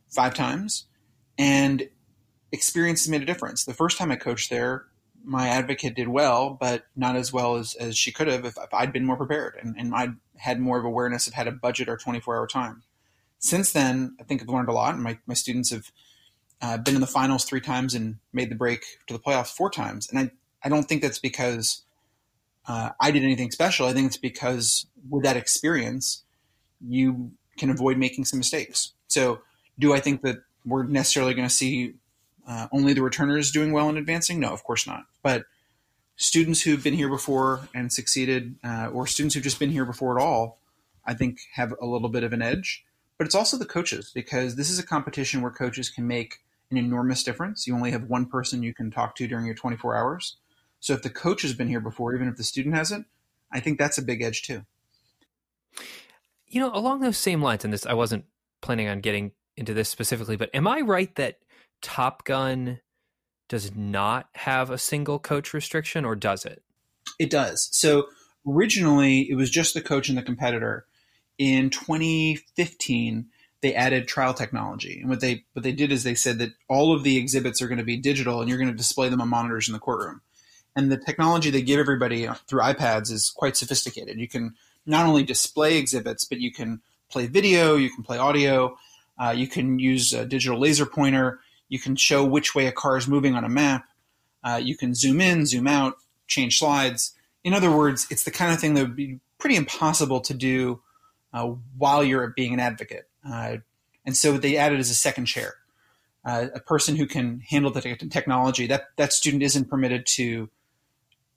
[0.09, 0.85] five times,
[1.37, 1.89] and
[2.51, 3.65] experience has made a difference.
[3.65, 4.85] The first time I coached there,
[5.23, 8.73] my advocate did well, but not as well as, as she could have if, if
[8.73, 11.89] I'd been more prepared and, and I'd had more of awareness of how to budget
[11.89, 12.83] our 24 hour time.
[13.39, 15.91] Since then, I think I've learned a lot, and my, my students have
[16.61, 19.69] uh, been in the finals three times and made the break to the playoffs four
[19.69, 20.09] times.
[20.09, 20.31] And I,
[20.63, 21.83] I don't think that's because
[22.67, 23.87] uh, I did anything special.
[23.87, 26.23] I think it's because with that experience,
[26.81, 28.93] you can avoid making some mistakes.
[29.07, 29.41] So,
[29.77, 31.95] do I think that we're necessarily going to see
[32.47, 34.39] uh, only the returners doing well and advancing?
[34.39, 35.03] No, of course not.
[35.21, 35.45] But
[36.15, 40.17] students who've been here before and succeeded, uh, or students who've just been here before
[40.17, 40.59] at all,
[41.05, 42.84] I think have a little bit of an edge.
[43.17, 46.39] But it's also the coaches because this is a competition where coaches can make
[46.71, 47.65] an enormous difference.
[47.67, 50.38] You only have one person you can talk to during your 24 hours.
[50.80, 53.08] So if the coach has been here before, even if the student hasn't,
[53.51, 54.65] I think that's a big edge too.
[56.47, 58.25] You know, along those same lines, and this I wasn't
[58.62, 61.39] planning on getting into this specifically, but am I right that
[61.82, 62.80] Top Gun
[63.47, 66.63] does not have a single coach restriction, or does it?
[67.19, 67.69] It does.
[67.71, 68.08] So
[68.47, 70.86] originally, it was just the coach and the competitor.
[71.37, 73.27] In 2015,
[73.61, 76.93] they added trial technology, and what they what they did is they said that all
[76.93, 79.29] of the exhibits are going to be digital, and you're going to display them on
[79.29, 80.21] monitors in the courtroom.
[80.75, 84.19] And the technology they give everybody through iPads is quite sophisticated.
[84.19, 88.77] You can not only display exhibits, but you can play video, you can play audio,
[89.17, 92.97] uh, you can use a digital laser pointer, you can show which way a car
[92.97, 93.85] is moving on a map.
[94.43, 95.95] Uh, you can zoom in, zoom out,
[96.27, 97.13] change slides.
[97.43, 100.81] In other words, it's the kind of thing that would be pretty impossible to do
[101.35, 103.09] uh, while you're being an advocate.
[103.29, 103.57] Uh,
[104.05, 105.55] and so they added as a second chair.
[106.23, 108.65] Uh, a person who can handle the technology.
[108.65, 110.49] That that student isn't permitted to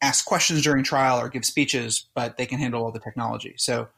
[0.00, 3.54] ask questions during trial or give speeches, but they can handle all the technology.
[3.58, 3.88] So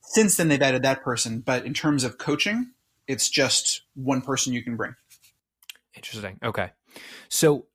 [0.00, 1.40] since then, they've added that person.
[1.40, 2.70] But in terms of coaching,
[3.08, 4.94] it's just one person you can bring.
[5.96, 6.38] Interesting.
[6.44, 6.70] Okay.
[7.28, 7.66] So,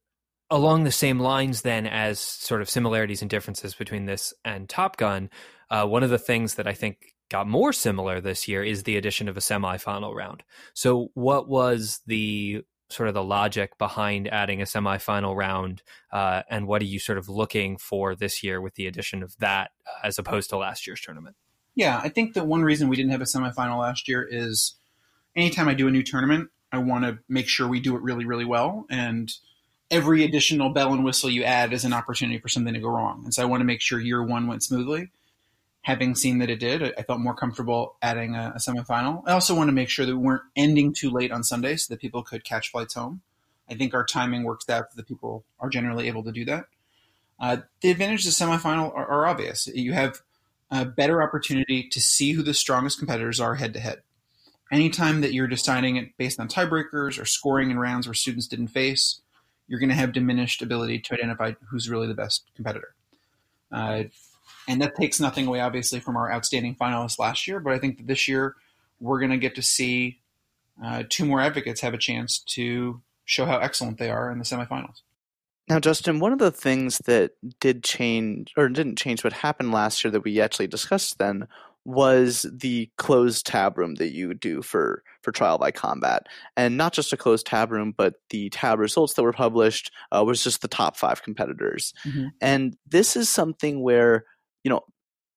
[0.50, 4.96] along the same lines, then, as sort of similarities and differences between this and Top
[4.98, 5.30] Gun,
[5.70, 8.98] uh, one of the things that I think got more similar this year is the
[8.98, 10.44] addition of a semifinal round.
[10.74, 15.82] So, what was the sort of the logic behind adding a semifinal round,
[16.12, 19.36] uh, and what are you sort of looking for this year with the addition of
[19.40, 21.36] that uh, as opposed to last year's tournament?
[21.76, 24.76] Yeah, I think that one reason we didn't have a semifinal last year is
[25.36, 28.26] anytime I do a new tournament, I want to make sure we do it really,
[28.26, 28.86] really well.
[28.90, 29.32] And
[29.90, 33.22] every additional bell and whistle you add is an opportunity for something to go wrong.
[33.24, 35.12] And so I want to make sure year one went smoothly.
[35.84, 39.24] Having seen that it did, I felt more comfortable adding a, a semifinal.
[39.28, 41.94] I also want to make sure that we weren't ending too late on Sunday so
[41.94, 43.22] that people could catch flights home.
[43.70, 46.66] I think our timing works out that people are generally able to do that.
[47.40, 49.68] Uh, the advantages of semifinal are, are obvious.
[49.68, 50.22] You have
[50.72, 54.04] a better opportunity to see who the strongest competitors are head to head
[54.74, 58.70] anytime that you're deciding it based on tiebreakers or scoring in rounds where students didn't
[58.70, 59.22] face,
[59.68, 62.96] you're going to have diminished ability to identify who's really the best competitor.
[63.72, 64.04] Uh,
[64.68, 67.60] and that takes nothing away, obviously, from our outstanding finalists last year.
[67.60, 68.56] But I think that this year
[69.00, 70.20] we're going to get to see
[70.84, 74.46] uh, two more advocates have a chance to show how excellent they are in the
[74.46, 75.02] semifinals.
[75.70, 80.04] Now, Justin, one of the things that did change, or didn't change what happened last
[80.04, 81.48] year that we actually discussed then,
[81.86, 86.94] was the closed tab room that you do for for trial by combat and not
[86.94, 90.62] just a closed tab room but the tab results that were published uh, was just
[90.62, 92.28] the top five competitors mm-hmm.
[92.40, 94.24] and this is something where
[94.64, 94.82] you know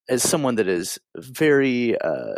[0.09, 2.35] as someone that is very uh,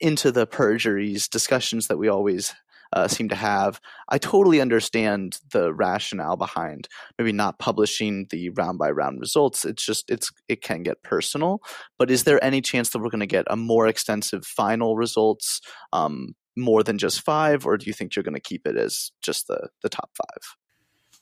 [0.00, 2.54] into the perjuries discussions that we always
[2.92, 3.80] uh, seem to have.
[4.08, 9.64] I totally understand the rationale behind maybe not publishing the round by round results.
[9.64, 11.60] It's just it's it can get personal.
[11.98, 15.60] But is there any chance that we're going to get a more extensive final results,
[15.92, 19.10] um, more than just five, or do you think you're going to keep it as
[19.22, 20.56] just the the top five?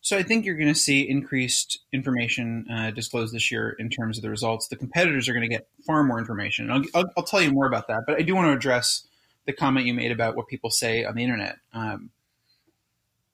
[0.07, 4.17] So I think you're going to see increased information uh, disclosed this year in terms
[4.17, 4.69] of the results.
[4.69, 6.71] The competitors are going to get far more information.
[6.71, 9.05] I'll, I'll, I'll, tell you more about that, but I do want to address
[9.47, 11.57] the comment you made about what people say on the internet.
[11.73, 12.11] Um,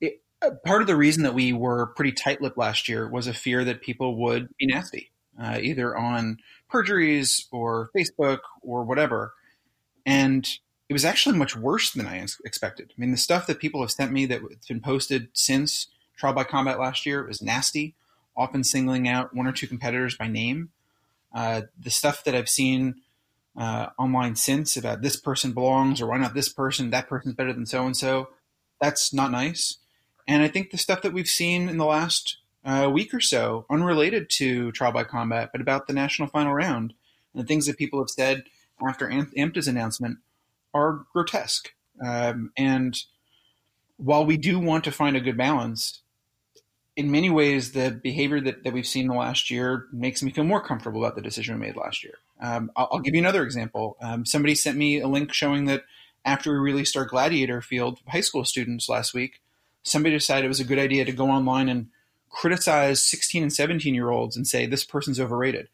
[0.00, 3.34] it, uh, part of the reason that we were pretty tight-lipped last year was a
[3.34, 6.38] fear that people would be nasty, uh, either on
[6.70, 9.34] perjuries or Facebook or whatever.
[10.06, 10.48] And
[10.88, 12.94] it was actually much worse than I expected.
[12.96, 15.88] I mean, the stuff that people have sent me that's been posted since–
[16.22, 17.26] Trial by Combat last year.
[17.26, 17.96] Was nasty,
[18.36, 20.70] often singling out one or two competitors by name.
[21.34, 22.94] Uh, the stuff that I've seen
[23.58, 27.52] uh, online since about this person belongs or why not this person, that person's better
[27.52, 28.28] than so and so,
[28.80, 29.78] that's not nice.
[30.28, 33.66] And I think the stuff that we've seen in the last uh, week or so,
[33.68, 36.94] unrelated to Trial by Combat, but about the national final round,
[37.34, 38.44] and the things that people have said
[38.86, 40.18] after AMTA's announcement
[40.72, 41.72] are grotesque.
[42.00, 42.96] Um, and
[43.96, 46.01] while we do want to find a good balance,
[46.96, 50.30] in many ways, the behavior that, that we've seen in the last year makes me
[50.30, 52.14] feel more comfortable about the decision we made last year.
[52.40, 53.96] Um, I'll, I'll, give you another example.
[54.00, 55.84] Um, somebody sent me a link showing that
[56.24, 59.40] after we released our Gladiator field high school students last week,
[59.82, 61.88] somebody decided it was a good idea to go online and
[62.28, 65.68] criticize 16 and 17 year olds and say this person's overrated.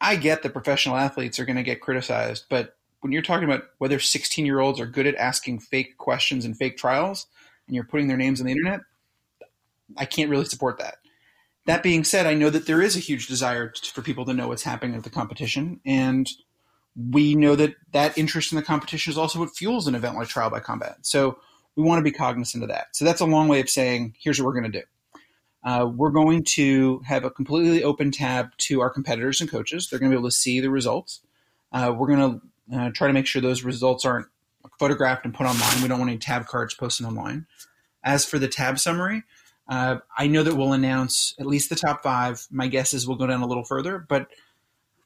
[0.00, 3.64] I get that professional athletes are going to get criticized, but when you're talking about
[3.78, 7.26] whether 16 year olds are good at asking fake questions and fake trials,
[7.66, 8.80] and you're putting their names on the internet,
[9.96, 10.96] I can't really support that.
[11.66, 14.34] That being said, I know that there is a huge desire to, for people to
[14.34, 16.28] know what's happening at the competition, and
[16.96, 20.28] we know that that interest in the competition is also what fuels an event like
[20.28, 20.96] Trial by Combat.
[21.02, 21.38] So
[21.76, 22.88] we want to be cognizant of that.
[22.96, 24.84] So that's a long way of saying here's what we're going to do.
[25.62, 29.88] Uh, we're going to have a completely open tab to our competitors and coaches.
[29.88, 31.20] They're going to be able to see the results.
[31.72, 34.26] Uh, we're going to uh, try to make sure those results aren't
[34.78, 35.82] photographed and put online.
[35.82, 37.46] We don't want any tab cards posted online.
[38.02, 39.24] As for the tab summary,
[39.70, 42.44] uh, I know that we'll announce at least the top five.
[42.50, 44.26] My guess is we'll go down a little further, but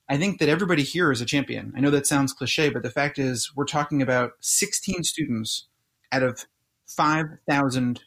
[0.09, 1.73] I think that everybody here is a champion.
[1.77, 5.67] I know that sounds cliche, but the fact is, we're talking about 16 students
[6.11, 6.47] out of
[6.87, 8.01] 5,000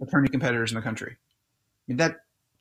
[0.00, 1.12] attorney competitors in the country.
[1.12, 2.16] I mean, that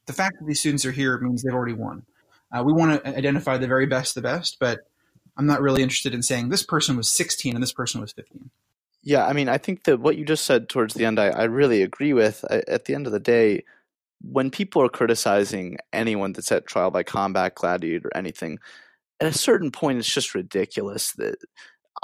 [0.05, 2.05] the fact that these students are here means they've already won.
[2.51, 4.81] Uh, we want to identify the very best, the best, but
[5.35, 8.51] I'm not really interested in saying this person was 16 and this person was 15.
[9.03, 11.43] Yeah, I mean, I think that what you just said towards the end, I, I
[11.45, 12.45] really agree with.
[12.49, 13.63] I, at the end of the day,
[14.21, 18.59] when people are criticizing anyone that's at trial by combat, gladiator, or anything,
[19.19, 21.13] at a certain point, it's just ridiculous.
[21.13, 21.37] That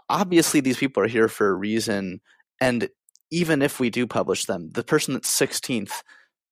[0.10, 2.22] obviously these people are here for a reason,
[2.60, 2.90] and
[3.30, 6.02] even if we do publish them, the person that's sixteenth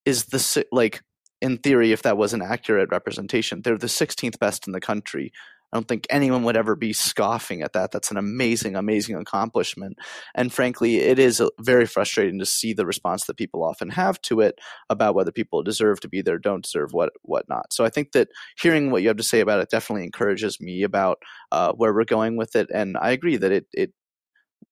[0.05, 1.01] is the like
[1.41, 5.31] in theory, if that was an accurate representation, they're the 16th best in the country.
[5.75, 7.91] I don't think anyone would ever be scoffing at that.
[7.91, 9.97] That's an amazing, amazing accomplishment.
[10.33, 14.39] And frankly, it is very frustrating to see the response that people often have to
[14.39, 14.57] it
[14.89, 17.73] about whether people deserve to be there, don't deserve what, whatnot.
[17.73, 20.81] So I think that hearing what you have to say about it definitely encourages me
[20.83, 21.17] about
[21.51, 22.69] uh, where we're going with it.
[22.73, 23.91] And I agree that it, it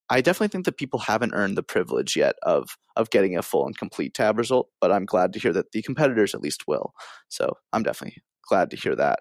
[0.09, 3.65] I definitely think that people haven't earned the privilege yet of of getting a full
[3.65, 6.93] and complete tab result, but I'm glad to hear that the competitors at least will.
[7.27, 9.19] So I'm definitely glad to hear that.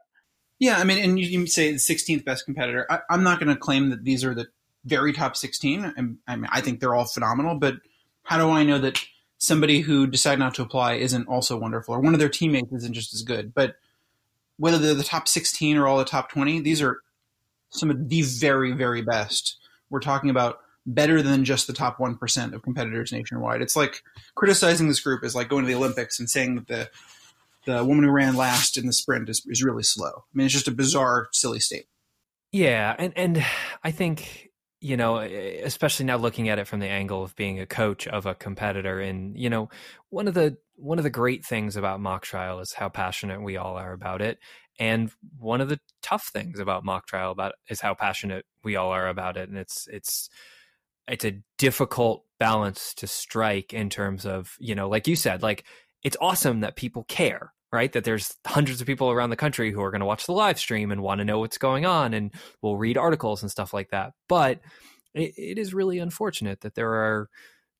[0.62, 2.86] Yeah, I mean, and you, you say the 16th best competitor.
[2.88, 4.46] I, am not going to claim that these are the
[4.84, 5.92] very top 16.
[5.96, 7.78] And, I mean, I think they're all phenomenal, but
[8.22, 9.04] how do I know that
[9.38, 12.92] somebody who decided not to apply isn't also wonderful, or one of their teammates isn't
[12.92, 13.52] just as good?
[13.52, 13.74] But
[14.56, 17.00] whether they're the top 16 or all the top 20, these are
[17.70, 19.56] some of the very, very best.
[19.90, 23.62] We're talking about better than just the top 1% of competitors nationwide.
[23.62, 24.04] It's like
[24.36, 26.90] criticizing this group is like going to the Olympics and saying that the
[27.64, 30.10] the woman who ran last in the sprint is, is really slow.
[30.10, 31.88] I mean, it's just a bizarre, silly statement.
[32.52, 33.44] Yeah, and and
[33.82, 34.50] I think
[34.82, 38.26] you know, especially now looking at it from the angle of being a coach of
[38.26, 39.70] a competitor, and you know,
[40.10, 43.56] one of the one of the great things about mock trial is how passionate we
[43.56, 44.38] all are about it,
[44.80, 48.90] and one of the tough things about mock trial about is how passionate we all
[48.90, 50.28] are about it, and it's it's
[51.06, 55.64] it's a difficult balance to strike in terms of you know, like you said, like
[56.02, 57.92] it's awesome that people care, right?
[57.92, 60.58] That there's hundreds of people around the country who are going to watch the live
[60.58, 63.90] stream and want to know what's going on and will read articles and stuff like
[63.90, 64.12] that.
[64.28, 64.60] But
[65.14, 67.28] it, it is really unfortunate that there are,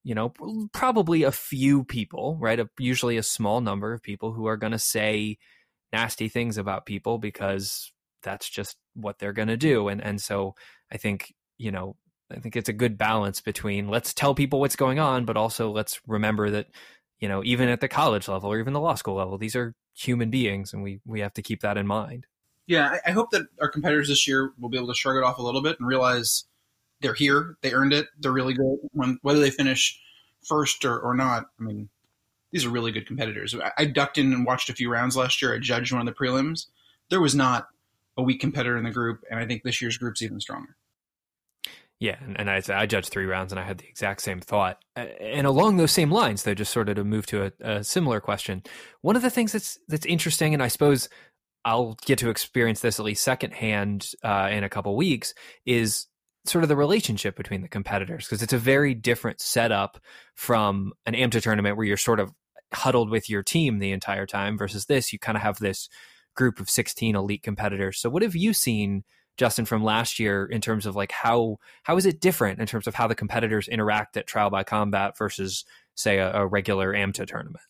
[0.05, 0.33] you know,
[0.73, 2.61] probably a few people, right?
[2.61, 5.39] A, usually a small number of people who are going to say
[5.93, 7.93] nasty things about people because
[8.23, 9.89] that's just what they're going to do.
[9.89, 10.55] And and so
[10.93, 11.97] I think you know
[12.31, 15.71] I think it's a good balance between let's tell people what's going on, but also
[15.71, 16.67] let's remember that,
[17.23, 19.75] you know, even at the college level or even the law school level, these are
[19.95, 22.27] human beings and we, we have to keep that in mind.
[22.67, 25.23] Yeah, I, I hope that our competitors this year will be able to shrug it
[25.23, 26.45] off a little bit and realize
[27.01, 28.77] they're here, they earned it, they're really good.
[28.91, 30.01] When whether they finish
[30.45, 31.91] first or, or not, I mean,
[32.51, 33.55] these are really good competitors.
[33.55, 35.55] I, I ducked in and watched a few rounds last year.
[35.55, 36.67] I judged one of the prelims.
[37.09, 37.69] There was not
[38.17, 40.77] a weak competitor in the group, and I think this year's group's even stronger.
[42.03, 44.83] Yeah, and, and I, I judged three rounds, and I had the exact same thought.
[44.97, 48.21] And along those same lines, though, just sort of to move to a, a similar
[48.21, 48.65] question,
[49.03, 51.09] one of the things that's that's interesting, and I suppose
[51.65, 55.33] I'll get to experience this at least secondhand uh, in a couple weeks,
[55.65, 56.09] is
[56.45, 60.01] sort of the relationship between the competitors because it's a very different setup
[60.35, 62.33] from an AMTA tournament where you're sort of
[62.75, 65.89] huddled with your team the entire time versus this you kind of have this
[66.35, 68.01] group of 16 elite competitors.
[68.01, 69.05] So what have you seen
[69.37, 72.87] Justin from last year in terms of like how how is it different in terms
[72.87, 75.65] of how the competitors interact at trial by combat versus
[75.95, 77.65] say a, a regular AMTA tournament?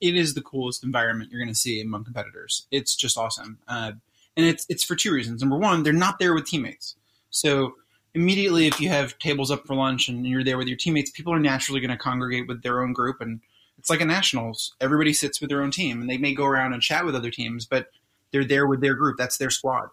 [0.00, 2.66] It is the coolest environment you're going to see among competitors.
[2.70, 3.92] It's just awesome, uh,
[4.36, 5.40] and it's it's for two reasons.
[5.40, 6.96] Number one, they're not there with teammates,
[7.30, 7.74] so
[8.14, 11.32] immediately if you have tables up for lunch and you're there with your teammates, people
[11.32, 13.40] are naturally going to congregate with their own group, and
[13.78, 14.74] it's like a nationals.
[14.80, 17.30] Everybody sits with their own team, and they may go around and chat with other
[17.30, 17.88] teams, but
[18.30, 19.16] they're there with their group.
[19.18, 19.88] That's their squad.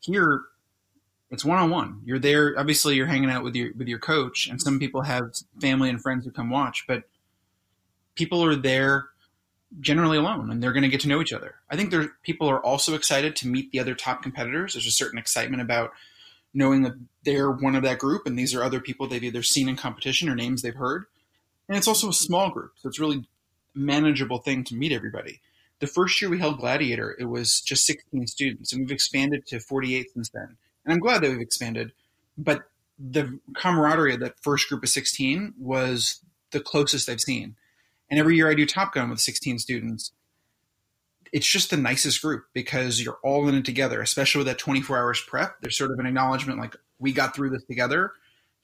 [0.00, 0.42] Here,
[1.30, 2.00] it's one on one.
[2.04, 2.58] You're there.
[2.58, 6.00] Obviously, you're hanging out with your with your coach, and some people have family and
[6.00, 6.84] friends who come watch.
[6.86, 7.04] But
[8.14, 9.08] people are there
[9.80, 11.56] generally alone, and they're going to get to know each other.
[11.70, 14.74] I think there people are also excited to meet the other top competitors.
[14.74, 15.92] There's a certain excitement about
[16.54, 19.68] knowing that they're one of that group, and these are other people they've either seen
[19.68, 21.04] in competition or names they've heard.
[21.68, 23.26] And it's also a small group, so it's really
[23.74, 25.40] manageable thing to meet everybody.
[25.80, 29.60] The first year we held Gladiator, it was just 16 students, and we've expanded to
[29.60, 30.56] 48 since then.
[30.88, 31.92] And I'm glad that we've expanded,
[32.38, 32.62] but
[32.98, 37.56] the camaraderie of that first group of 16 was the closest I've seen.
[38.10, 40.12] And every year I do Top Gun with 16 students.
[41.30, 44.96] It's just the nicest group because you're all in it together, especially with that 24
[44.96, 45.60] hours prep.
[45.60, 48.12] There's sort of an acknowledgement like, we got through this together.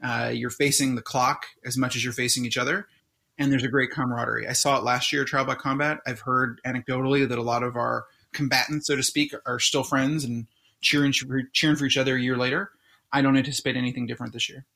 [0.02, 2.88] Uh, you're facing the clock as much as you're facing each other
[3.36, 4.48] and there's a great camaraderie.
[4.48, 6.00] I saw it last year, Trial by Combat.
[6.06, 10.24] I've heard anecdotally that a lot of our combatants, so to speak, are still friends
[10.24, 10.46] and
[10.84, 11.12] cheering
[11.52, 12.70] cheering for each other a year later.
[13.12, 14.66] I don't anticipate anything different this year.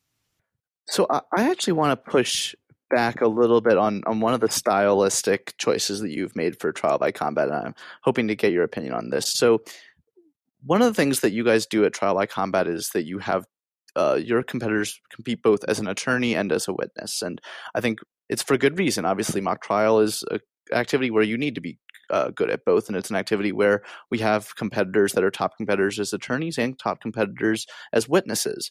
[0.86, 2.54] So I actually want to push
[2.90, 6.72] back a little bit on on one of the stylistic choices that you've made for
[6.72, 9.32] Trial by Combat, and I'm hoping to get your opinion on this.
[9.32, 9.62] So
[10.64, 13.18] one of the things that you guys do at Trial by Combat is that you
[13.18, 13.44] have
[13.96, 17.40] uh, your competitors compete both as an attorney and as a witness, and
[17.74, 17.98] I think
[18.28, 19.04] it's for good reason.
[19.04, 20.40] Obviously, mock trial is an
[20.72, 21.78] activity where you need to be
[22.10, 25.56] uh, good at both, and it's an activity where we have competitors that are top
[25.56, 28.70] competitors as attorneys and top competitors as witnesses.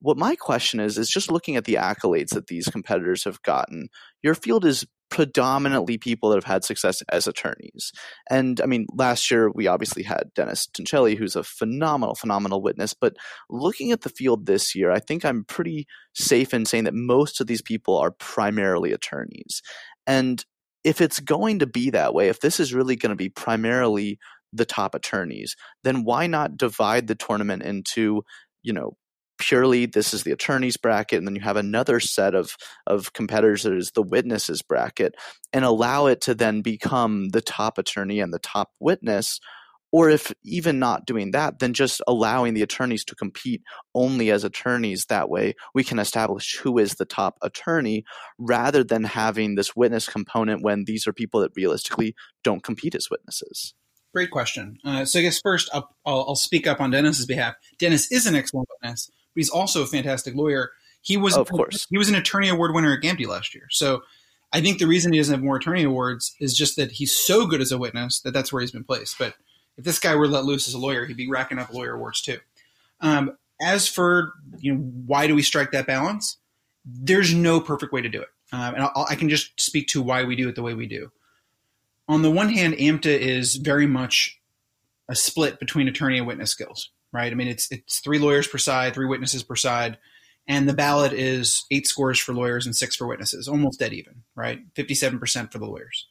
[0.00, 3.88] What my question is is just looking at the accolades that these competitors have gotten.
[4.22, 7.92] Your field is predominantly people that have had success as attorneys.
[8.30, 12.94] And I mean, last year we obviously had Dennis Tincelli, who's a phenomenal, phenomenal witness.
[12.94, 13.16] But
[13.50, 17.42] looking at the field this year, I think I'm pretty safe in saying that most
[17.42, 19.60] of these people are primarily attorneys.
[20.06, 20.42] And
[20.84, 24.18] if it's going to be that way, if this is really going to be primarily
[24.52, 28.22] the top attorneys, then why not divide the tournament into,
[28.62, 28.96] you know,
[29.38, 32.54] purely this is the attorneys bracket and then you have another set of
[32.86, 35.16] of competitors that is the witnesses bracket
[35.52, 39.40] and allow it to then become the top attorney and the top witness
[39.92, 43.62] or if even not doing that then just allowing the attorneys to compete
[43.94, 48.04] only as attorneys that way we can establish who is the top attorney
[48.38, 53.10] rather than having this witness component when these are people that realistically don't compete as
[53.10, 53.74] witnesses
[54.12, 54.76] Great question.
[54.84, 57.54] Uh, so I guess first I'll, I'll, speak up on Dennis's behalf.
[57.78, 60.70] Dennis is an excellent witness, but he's also a fantastic lawyer.
[61.00, 63.68] He was, of course, he was an attorney award winner at GAMTI last year.
[63.70, 64.02] So
[64.52, 67.46] I think the reason he doesn't have more attorney awards is just that he's so
[67.46, 69.18] good as a witness that that's where he's been placed.
[69.18, 69.34] But
[69.76, 72.20] if this guy were let loose as a lawyer, he'd be racking up lawyer awards
[72.20, 72.38] too.
[73.00, 76.38] Um, as for you know, why do we strike that balance?
[76.84, 80.02] There's no perfect way to do it, um, and I'll, I can just speak to
[80.02, 81.10] why we do it the way we do.
[82.08, 84.40] On the one hand, AMTA is very much
[85.08, 87.30] a split between attorney and witness skills right?
[87.30, 89.98] I mean, it's it's three lawyers per side, three witnesses per side,
[90.48, 94.22] and the ballot is eight scores for lawyers and six for witnesses, almost dead even,
[94.34, 94.60] right?
[94.74, 96.08] Fifty-seven percent for the lawyers.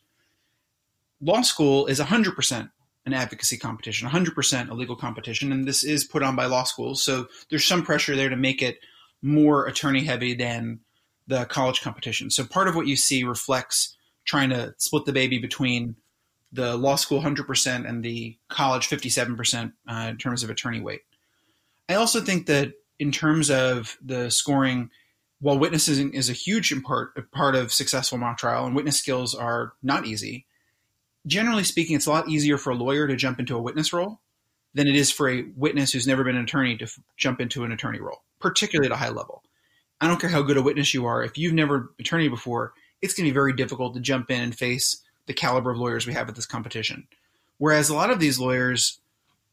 [1.20, 2.70] Law school is hundred percent
[3.06, 6.64] an advocacy competition, hundred percent a legal competition, and this is put on by law
[6.64, 8.80] schools, so there's some pressure there to make it
[9.22, 10.80] more attorney heavy than
[11.28, 12.30] the college competition.
[12.30, 13.96] So part of what you see reflects
[14.26, 15.96] trying to split the baby between
[16.52, 21.02] the law school 100% and the college 57% uh, in terms of attorney weight.
[21.88, 24.90] I also think that in terms of the scoring,
[25.40, 29.74] while witnessing is a huge part part of successful mock trial, and witness skills are
[29.82, 30.46] not easy.
[31.28, 34.20] Generally speaking, it's a lot easier for a lawyer to jump into a witness role
[34.74, 37.64] than it is for a witness who's never been an attorney to f- jump into
[37.64, 39.44] an attorney role, particularly at a high level.
[40.00, 42.28] I don't care how good a witness you are, if you've never been an attorney
[42.28, 45.78] before, it's going to be very difficult to jump in and face the caliber of
[45.78, 47.08] lawyers we have at this competition.
[47.58, 49.00] Whereas a lot of these lawyers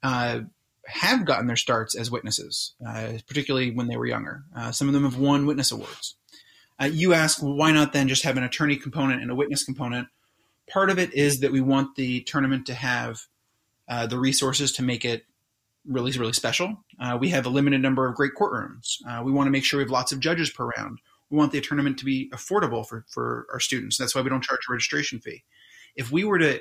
[0.03, 0.41] uh,
[0.87, 4.45] have gotten their starts as witnesses, uh, particularly when they were younger.
[4.57, 6.14] Uh, some of them have won witness awards.
[6.81, 9.64] Uh, you ask, well, why not then just have an attorney component and a witness
[9.64, 10.09] component?
[10.71, 13.21] Part of it is that we want the tournament to have
[13.89, 15.25] uh, the resources to make it
[15.87, 16.85] really, really special.
[17.01, 18.99] Uh, we have a limited number of great courtrooms.
[19.09, 21.01] Uh, we want to make sure we have lots of judges per round.
[21.31, 23.97] We want the tournament to be affordable for, for our students.
[23.97, 25.45] That's why we don't charge a registration fee.
[25.97, 26.61] If we were to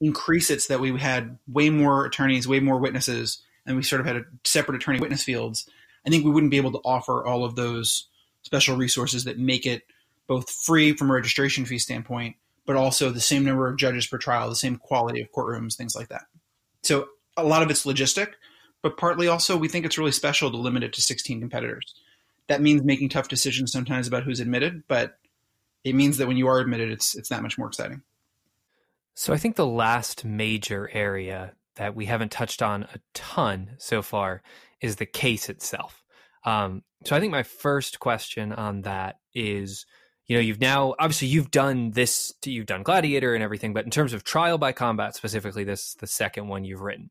[0.00, 4.00] increase it so that we had way more attorneys, way more witnesses, and we sort
[4.00, 5.68] of had a separate attorney witness fields,
[6.06, 8.08] I think we wouldn't be able to offer all of those
[8.42, 9.82] special resources that make it
[10.28, 12.36] both free from a registration fee standpoint,
[12.66, 15.94] but also the same number of judges per trial, the same quality of courtrooms, things
[15.94, 16.22] like that.
[16.82, 17.06] So
[17.36, 18.32] a lot of it's logistic,
[18.82, 21.94] but partly also we think it's really special to limit it to 16 competitors.
[22.48, 25.18] That means making tough decisions sometimes about who's admitted, but
[25.84, 28.02] it means that when you are admitted, it's it's that much more exciting.
[29.14, 34.02] So I think the last major area that we haven't touched on a ton so
[34.02, 34.42] far
[34.80, 36.04] is the case itself.
[36.44, 39.86] Um, so I think my first question on that is
[40.26, 43.90] you know you've now obviously you've done this you've done gladiator and everything but in
[43.90, 47.10] terms of trial by combat specifically this is the second one you've written.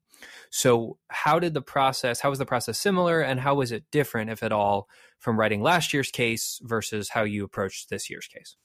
[0.50, 4.32] So how did the process how was the process similar and how was it different
[4.32, 4.88] if at all
[5.20, 8.56] from writing last year's case versus how you approached this year's case?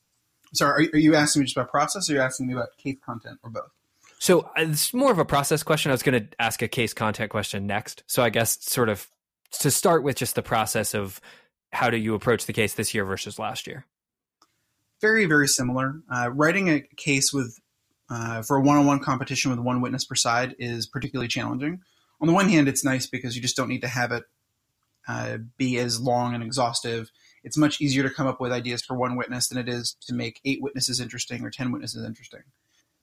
[0.53, 2.99] Sorry are, you asking me just about process or are you asking me about case
[3.05, 3.71] content or both?
[4.19, 5.91] So uh, it's more of a process question.
[5.91, 8.03] I was going to ask a case content question next.
[8.07, 9.09] So i guess sort of
[9.61, 11.21] to start with just the process of
[11.73, 13.85] how do you approach the case this year versus last year
[15.01, 16.01] very very similar.
[16.13, 17.59] Uh, writing a case with
[18.11, 21.81] uh, for a one-on-one competition with one witness per side is particularly challenging.
[22.21, 24.25] On the one hand, it's nice because you just don't need to have it
[25.09, 27.11] uh, be as long and exhaustive.
[27.43, 30.15] It's much easier to come up with ideas for one witness than it is to
[30.15, 32.43] make eight witnesses interesting or ten witnesses interesting.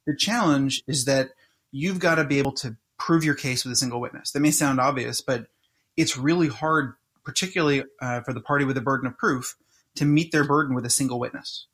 [0.06, 1.30] The challenge is that
[1.72, 4.32] you've got to be able to prove your case with a single witness.
[4.32, 5.48] That may sound obvious, but
[5.96, 6.94] it's really hard,
[7.24, 9.56] particularly uh, for the party with the burden of proof,
[9.96, 11.66] to meet their burden with a single witness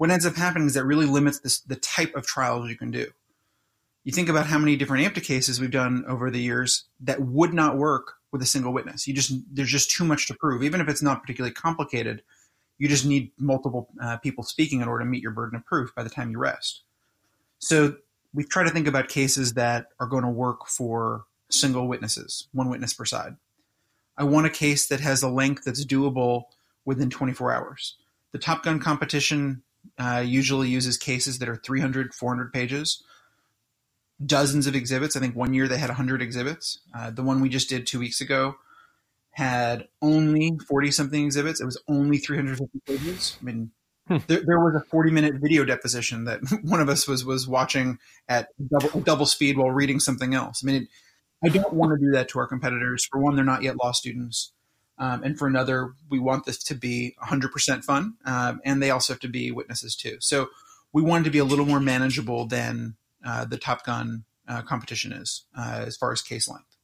[0.00, 2.90] what ends up happening is that really limits this, the type of trials you can
[2.90, 3.06] do.
[4.02, 7.52] You think about how many different AMTA cases we've done over the years that would
[7.52, 9.06] not work with a single witness.
[9.06, 12.22] You just there's just too much to prove, even if it's not particularly complicated.
[12.78, 15.94] You just need multiple uh, people speaking in order to meet your burden of proof
[15.94, 16.80] by the time you rest.
[17.58, 17.96] So
[18.32, 22.70] we try to think about cases that are going to work for single witnesses, one
[22.70, 23.36] witness per side.
[24.16, 26.44] I want a case that has a length that's doable
[26.86, 27.98] within 24 hours.
[28.32, 29.62] The Top Gun competition
[29.98, 33.02] uh, usually uses cases that are 300, 400 pages,
[34.24, 35.16] dozens of exhibits.
[35.16, 36.80] I think one year they had 100 exhibits.
[36.94, 38.56] Uh, the one we just did two weeks ago
[39.32, 41.60] had only 40 something exhibits.
[41.60, 43.36] It was only 350 pages.
[43.40, 43.70] I mean,
[44.08, 44.18] hmm.
[44.26, 47.98] there, there, was a 40 minute video deposition that one of us was was watching
[48.28, 50.62] at double, double speed while reading something else.
[50.62, 50.88] I mean, it,
[51.42, 53.06] I don't want to do that to our competitors.
[53.10, 54.52] For one, they're not yet law students.
[55.00, 59.14] Um, and for another, we want this to be 100% fun, um, and they also
[59.14, 60.18] have to be witnesses too.
[60.20, 60.50] So
[60.92, 65.12] we wanted to be a little more manageable than uh, the Top Gun uh, competition
[65.12, 66.76] is uh, as far as case length.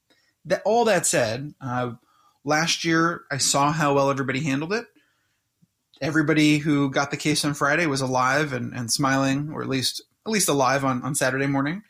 [0.46, 1.92] That, all that said, uh,
[2.42, 4.86] last year I saw how well everybody handled it.
[6.00, 10.02] Everybody who got the case on Friday was alive and, and smiling, or at least
[10.24, 11.82] at least alive on, on Saturday morning.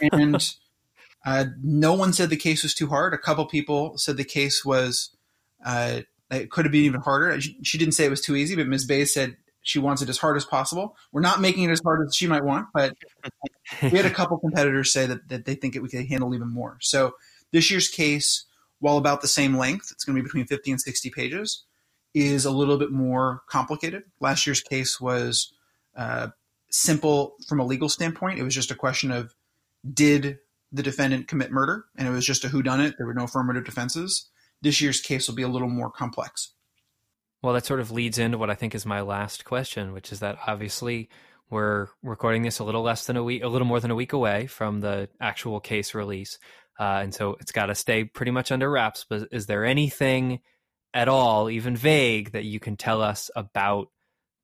[0.00, 0.54] And
[1.26, 3.12] uh, no one said the case was too hard.
[3.12, 5.10] A couple people said the case was
[5.64, 6.00] uh,
[6.30, 7.40] it could have been even harder.
[7.40, 8.86] She, she, didn't say it was too easy, but Ms.
[8.86, 10.96] Bays said she wants it as hard as possible.
[11.12, 12.96] We're not making it as hard as she might want, but
[13.82, 16.48] we had a couple competitors say that, that they think it, we could handle even
[16.48, 16.78] more.
[16.80, 17.14] So
[17.52, 18.44] this year's case,
[18.80, 21.64] while about the same length, it's going to be between 50 and 60 pages,
[22.14, 24.04] is a little bit more complicated.
[24.20, 25.52] Last year's case was
[25.96, 26.28] uh,
[26.70, 28.38] simple from a legal standpoint.
[28.38, 29.34] It was just a question of
[29.92, 30.38] did
[30.72, 32.94] the defendant commit murder, and it was just a whodunit.
[32.96, 34.30] There were no affirmative defenses
[34.62, 36.54] this year's case will be a little more complex.
[37.42, 40.20] Well, that sort of leads into what I think is my last question, which is
[40.20, 41.08] that obviously
[41.50, 44.12] we're recording this a little less than a week, a little more than a week
[44.12, 46.38] away from the actual case release.
[46.78, 49.04] Uh, and so it's got to stay pretty much under wraps.
[49.08, 50.40] But is there anything
[50.94, 53.88] at all, even vague, that you can tell us about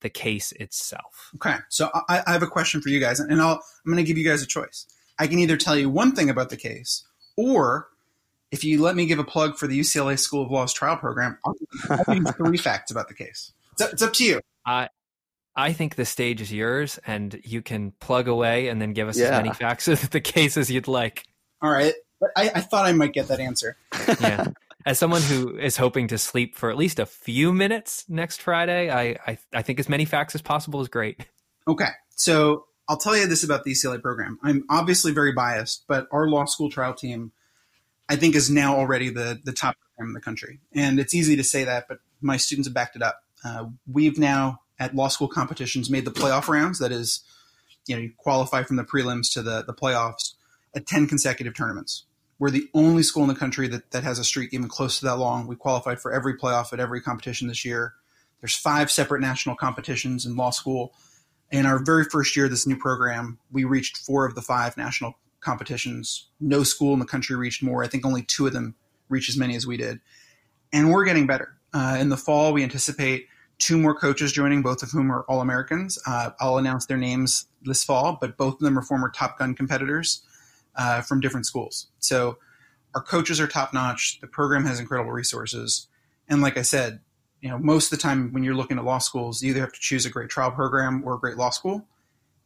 [0.01, 1.31] the case itself?
[1.37, 1.57] Okay.
[1.69, 4.19] So I, I have a question for you guys, and I'll, I'm going to give
[4.19, 4.87] you guys a choice.
[5.19, 7.05] I can either tell you one thing about the case,
[7.37, 7.89] or
[8.51, 11.39] if you let me give a plug for the UCLA School of Law's trial program,
[11.45, 11.55] I'll,
[11.91, 13.53] I'll give you three facts about the case.
[13.73, 14.41] It's up, it's up to you.
[14.67, 14.89] I
[15.57, 19.19] I think the stage is yours, and you can plug away and then give us
[19.19, 19.27] Yeah.
[19.27, 21.25] as many facts of the case as you'd like.
[21.61, 21.95] All right.
[22.21, 23.77] But I, I thought I might get that answer.
[24.21, 24.47] Yeah.
[24.87, 28.89] As someone who is hoping to sleep for at least a few minutes next Friday,
[28.91, 31.27] I, I I think as many facts as possible is great.
[31.67, 31.89] Okay.
[32.11, 34.39] So I'll tell you this about the UCLA program.
[34.43, 37.33] I'm obviously very biased, but our law school trial team,
[38.09, 40.61] I think, is now already the, the top program in the country.
[40.73, 43.23] And it's easy to say that, but my students have backed it up.
[43.45, 46.79] Uh, we've now, at law school competitions, made the playoff rounds.
[46.79, 47.23] That is,
[47.87, 50.35] you know, you qualify from the prelims to the, the playoffs
[50.75, 52.05] at 10 consecutive tournaments.
[52.39, 55.07] We're the only school in the country that, that has a streak even close to
[55.07, 55.47] that long.
[55.47, 57.95] We qualified for every playoff at every competition this year.
[58.41, 60.95] There's five separate national competitions in law school.
[61.51, 64.77] In our very first year of this new program, we reached four of the five
[64.77, 66.29] national competitions.
[66.41, 67.83] No school in the country reached more.
[67.83, 68.75] I think only two of them
[69.09, 70.01] reached as many as we did.
[70.73, 71.57] And we're getting better.
[71.73, 73.27] Uh, in the fall, we anticipate
[73.59, 75.99] two more coaches joining, both of whom are All Americans.
[76.07, 79.55] Uh, I'll announce their names this fall, but both of them are former Top Gun
[79.55, 80.23] competitors
[80.77, 81.89] uh, from different schools.
[81.99, 82.39] So
[82.95, 84.21] our coaches are top notch.
[84.21, 85.89] The program has incredible resources.
[86.29, 87.01] And like I said,
[87.41, 89.73] you know, most of the time when you're looking at law schools, you either have
[89.73, 91.87] to choose a great trial program or a great law school.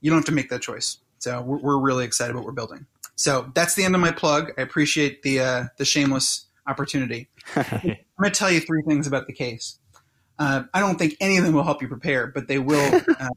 [0.01, 0.99] You don't have to make that choice.
[1.23, 2.87] So we're, we're really excited what we're building.
[3.15, 4.51] So that's the end of my plug.
[4.59, 7.29] I appreciate the uh, the shameless opportunity.
[7.57, 9.79] I'm going to tell you three things about the case.
[10.37, 13.01] Uh, I don't think any of them will help you prepare, but they will.
[13.21, 13.29] Uh,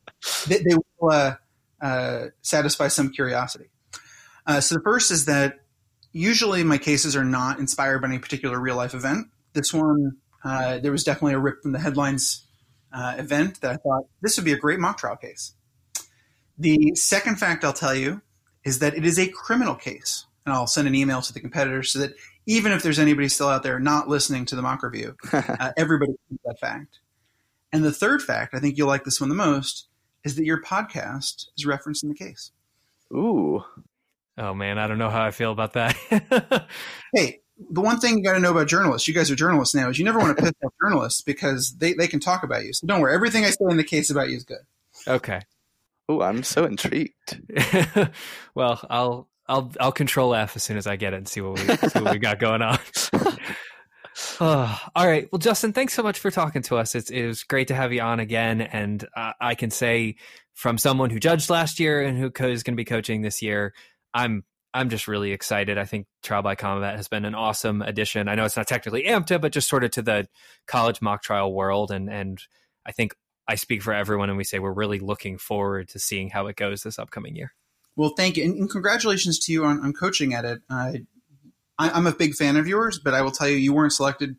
[0.47, 1.35] they, they will uh,
[1.79, 3.65] uh, satisfy some curiosity.
[4.47, 5.59] Uh, so the first is that
[6.11, 9.27] usually my cases are not inspired by any particular real life event.
[9.53, 12.45] This one, uh, there was definitely a rip from the headlines
[12.91, 15.53] uh, event that I thought this would be a great mock trial case.
[16.57, 18.21] The second fact I'll tell you
[18.63, 21.91] is that it is a criminal case, and I'll send an email to the competitors
[21.91, 22.13] so that
[22.45, 26.11] even if there's anybody still out there not listening to the mock review, uh, everybody
[26.11, 26.99] knows that fact.
[27.73, 29.87] And the third fact, I think you'll like this one the most,
[30.23, 32.51] is that your podcast is referenced in the case.
[33.13, 33.63] Ooh.
[34.37, 35.95] Oh man, I don't know how I feel about that.
[37.13, 37.39] Hey,
[37.69, 39.97] the one thing you got to know about journalists, you guys are journalists now, is
[39.97, 42.73] you never want to piss off journalists because they, they can talk about you.
[42.73, 44.57] So don't worry, everything I say in the case about you is good.
[45.07, 45.41] okay.
[46.11, 47.41] Ooh, I'm so intrigued.
[48.55, 51.53] well, I'll I'll I'll control F as soon as I get it and see what
[51.53, 52.79] we see what we got going on.
[54.39, 55.27] Oh, all right.
[55.31, 56.95] Well, Justin, thanks so much for talking to us.
[56.95, 58.61] It's, it was great to have you on again.
[58.61, 60.15] And uh, I can say,
[60.53, 63.41] from someone who judged last year and who co- is going to be coaching this
[63.41, 63.73] year,
[64.13, 64.43] I'm
[64.73, 65.77] I'm just really excited.
[65.77, 68.27] I think Trial by Combat has been an awesome addition.
[68.27, 70.27] I know it's not technically AMTA, but just sort of to the
[70.67, 71.91] college mock trial world.
[71.91, 72.39] And and
[72.85, 73.15] I think
[73.47, 76.55] I speak for everyone, and we say we're really looking forward to seeing how it
[76.55, 77.53] goes this upcoming year.
[77.95, 80.61] Well, thank you, and, and congratulations to you on, on coaching at it.
[80.69, 80.93] Uh,
[81.77, 84.35] I, I'm a big fan of yours, but I will tell you, you weren't selected,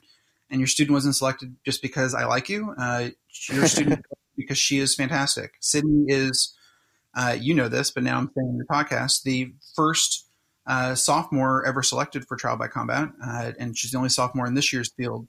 [0.50, 2.74] and your student wasn't selected just because I like you.
[2.78, 3.11] Uh,
[3.48, 4.04] your student
[4.36, 5.54] because she is fantastic.
[5.61, 6.54] Sydney is,
[7.16, 10.28] uh, you know this, but now I'm saying in your podcast, the first
[10.66, 14.54] uh, sophomore ever selected for Trial by Combat, uh, and she's the only sophomore in
[14.54, 15.28] this year's field.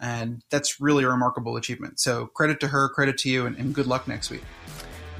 [0.00, 2.00] And that's really a remarkable achievement.
[2.00, 4.42] So credit to her, credit to you, and, and good luck next week.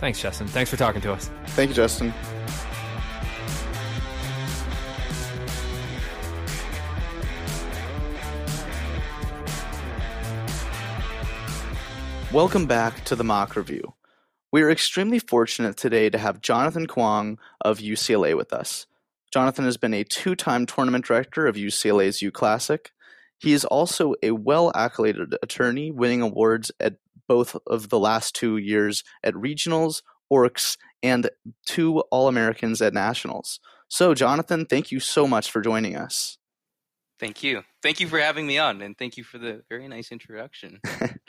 [0.01, 0.47] Thanks, Justin.
[0.47, 1.31] Thanks for talking to us.
[1.49, 2.12] Thank you, Justin.
[12.33, 13.95] Welcome back to the mock review.
[14.53, 18.87] We are extremely fortunate today to have Jonathan Kuang of UCLA with us.
[19.33, 22.93] Jonathan has been a two time tournament director of UCLA's U Classic.
[23.39, 26.95] He is also a well accoladed attorney, winning awards at
[27.28, 31.30] both of the last two years at regionals, ORCS, and
[31.66, 33.61] two All Americans at nationals.
[33.89, 36.39] So, Jonathan, thank you so much for joining us.
[37.18, 37.62] Thank you.
[37.82, 40.80] Thank you for having me on, and thank you for the very nice introduction.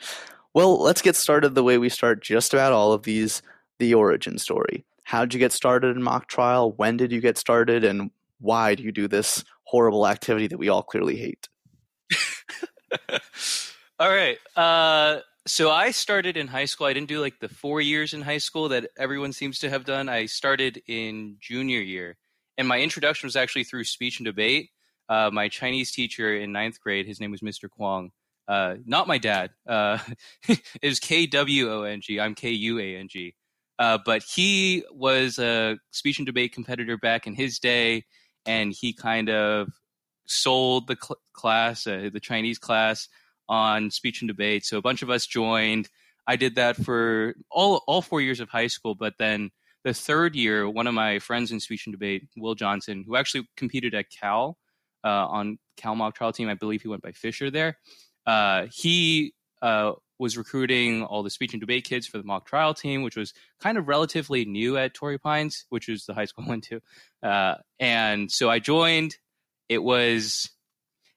[0.54, 3.42] well, let's get started the way we start just about all of these
[3.78, 4.84] the origin story.
[5.04, 6.72] How'd you get started in mock trial?
[6.72, 7.84] When did you get started?
[7.84, 11.48] And why do you do this horrible activity that we all clearly hate?
[13.98, 14.38] all right.
[14.56, 16.86] Uh, so I started in high school.
[16.86, 19.84] I didn't do like the four years in high school that everyone seems to have
[19.84, 20.08] done.
[20.08, 22.16] I started in junior year.
[22.58, 24.70] And my introduction was actually through speech and debate.
[25.08, 27.70] Uh, my Chinese teacher in ninth grade, his name was Mr.
[27.70, 28.10] Kwong.
[28.46, 29.50] Uh, not my dad.
[29.66, 29.98] Uh,
[30.48, 32.18] it was K W O N G.
[32.18, 33.34] I'm K U A N G.
[33.78, 38.04] Uh, but he was a speech and debate competitor back in his day,
[38.44, 39.68] and he kind of
[40.28, 43.08] sold the cl- class, uh, the Chinese class,
[43.48, 44.64] on speech and debate.
[44.64, 45.88] So a bunch of us joined.
[46.26, 49.50] I did that for all all four years of high school, but then
[49.84, 53.48] the third year, one of my friends in speech and debate, Will Johnson, who actually
[53.56, 54.58] competed at Cal
[55.04, 56.48] uh, on Cal mock trial team.
[56.48, 57.78] I believe he went by Fisher there.
[58.26, 62.74] Uh, he uh, was recruiting all the speech and debate kids for the mock trial
[62.74, 66.44] team, which was kind of relatively new at Torrey Pines, which was the high school
[66.44, 66.80] I went to.
[67.80, 69.16] And so I joined.
[69.68, 70.50] It was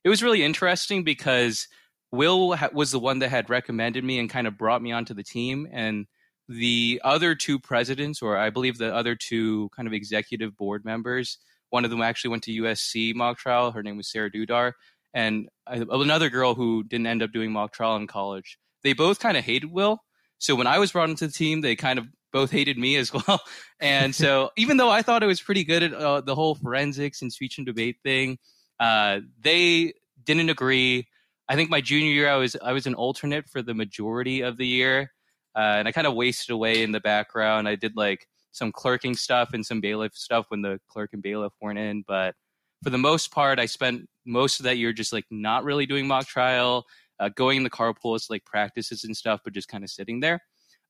[0.04, 1.68] it was really interesting because
[2.12, 5.14] Will ha- was the one that had recommended me and kind of brought me onto
[5.14, 6.08] the team, and
[6.50, 11.38] the other two presidents, or I believe the other two kind of executive board members,
[11.70, 13.72] one of them actually went to USC mock trial.
[13.72, 14.74] Her name was Sarah Dudar,
[15.14, 18.58] and another girl who didn't end up doing mock trial in college.
[18.84, 20.00] They both kind of hated Will.
[20.40, 23.12] So when I was brought into the team, they kind of both hated me as
[23.28, 23.42] well.
[23.80, 27.22] And so even though I thought I was pretty good at uh, the whole forensics
[27.22, 28.38] and speech and debate thing,
[28.80, 31.08] uh, they didn't agree.
[31.50, 34.58] I think my junior year, I was I was an alternate for the majority of
[34.58, 35.12] the year,
[35.56, 37.68] uh, and I kind of wasted away in the background.
[37.68, 41.54] I did like some clerking stuff and some bailiff stuff when the clerk and bailiff
[41.62, 42.36] weren't in, but
[42.84, 46.08] for the most part, I spent most of that year just like not really doing
[46.08, 46.86] mock trial,
[47.20, 50.42] uh, going in the carpools like practices and stuff, but just kind of sitting there.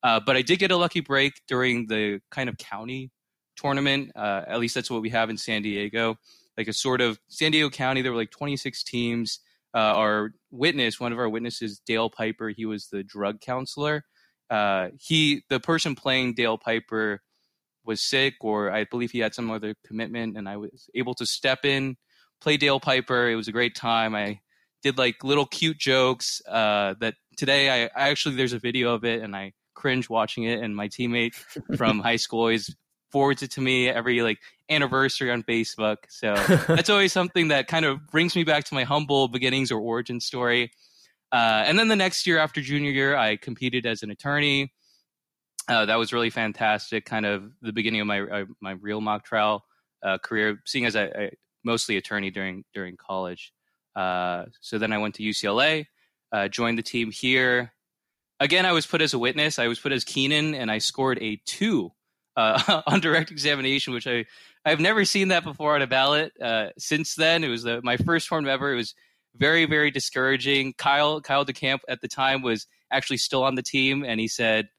[0.03, 3.11] Uh, but I did get a lucky break during the kind of county
[3.55, 4.11] tournament.
[4.15, 6.15] Uh, at least that's what we have in San Diego,
[6.57, 8.01] like a sort of San Diego County.
[8.01, 9.39] There were like 26 teams.
[9.73, 14.03] Uh, our witness, one of our witnesses, Dale Piper, he was the drug counselor.
[14.49, 17.21] Uh, he, the person playing Dale Piper,
[17.85, 21.25] was sick or I believe he had some other commitment and I was able to
[21.25, 21.97] step in,
[22.39, 23.29] play Dale Piper.
[23.29, 24.15] It was a great time.
[24.15, 24.39] I
[24.83, 29.03] did like little cute jokes uh, that today I, I, actually there's a video of
[29.03, 31.33] it and I cringe watching it and my teammate
[31.75, 32.75] from high school always
[33.11, 35.97] forwards it to me every like anniversary on Facebook.
[36.07, 36.33] So
[36.67, 40.19] that's always something that kind of brings me back to my humble beginnings or origin
[40.19, 40.71] story.
[41.31, 44.71] Uh, and then the next year after junior year, I competed as an attorney.
[45.67, 47.05] Uh, that was really fantastic.
[47.05, 49.63] Kind of the beginning of my uh, my real mock trial
[50.03, 51.31] uh, career, seeing as I, I,
[51.63, 53.53] mostly attorney during during college.
[53.95, 55.85] Uh, so then I went to UCLA,
[56.31, 57.73] uh, joined the team here.
[58.41, 59.59] Again, I was put as a witness.
[59.59, 61.91] I was put as Keenan, and I scored a two
[62.35, 64.25] uh, on direct examination, which I
[64.65, 66.33] I've never seen that before on a ballot.
[66.77, 68.73] since then, it was the, my first form ever.
[68.73, 68.95] It was
[69.35, 70.73] very very discouraging.
[70.77, 74.69] Kyle Kyle DeCamp at the time was actually still on the team, and he said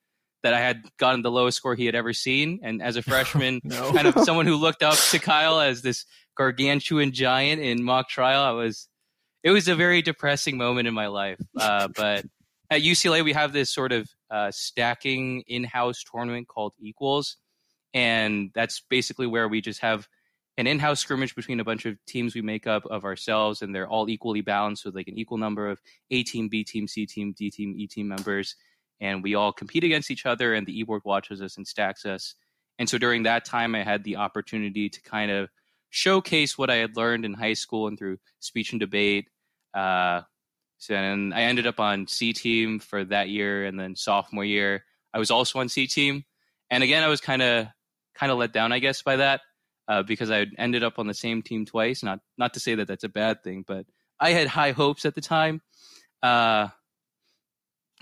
[0.43, 2.61] that I had gotten the lowest score he had ever seen.
[2.63, 3.93] And as a freshman, no.
[3.93, 6.05] kind of someone who looked up to Kyle as this
[6.37, 8.89] gargantuan giant in mock trial, I was.
[9.45, 11.41] It was a very depressing moment in my life.
[11.59, 12.25] Uh, but
[12.73, 17.37] at UCLA, we have this sort of uh, stacking in-house tournament called Equals,
[17.95, 20.09] and that's basically where we just have
[20.59, 23.89] an in-house scrimmage between a bunch of teams we make up of ourselves, and they're
[23.89, 27.35] all equally balanced with like an equal number of A team, B team, C team,
[27.37, 28.57] D team, E team members
[29.03, 32.37] and we all compete against each other and the e-board watches us and stacks us.
[32.79, 35.51] And so during that time i had the opportunity to kind of
[35.91, 39.29] showcase what i had learned in high school and through speech and debate
[39.75, 40.23] uh,
[40.91, 45.19] and i ended up on c team for that year and then sophomore year i
[45.19, 46.25] was also on c team.
[46.71, 47.67] And again i was kind of
[48.15, 49.41] kind of let down i guess by that
[49.89, 52.03] uh, because i ended up on the same team twice.
[52.03, 53.87] Not not to say that that's a bad thing but
[54.21, 55.61] i had high hopes at the time.
[56.23, 56.69] Uh,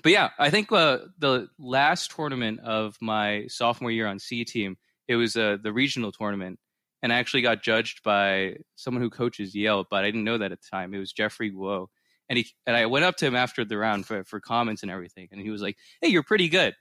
[0.02, 4.76] but yeah, I think uh, the last tournament of my sophomore year on C team,
[5.08, 6.58] it was uh, the regional tournament,
[7.02, 10.52] and I actually got judged by someone who coaches Yale, but I didn't know that
[10.52, 10.94] at the time.
[10.94, 11.88] It was Jeffrey Guo,
[12.30, 14.90] and he and I went up to him after the round for for comments and
[14.90, 16.74] everything, and he was like, "Hey, you're pretty good,"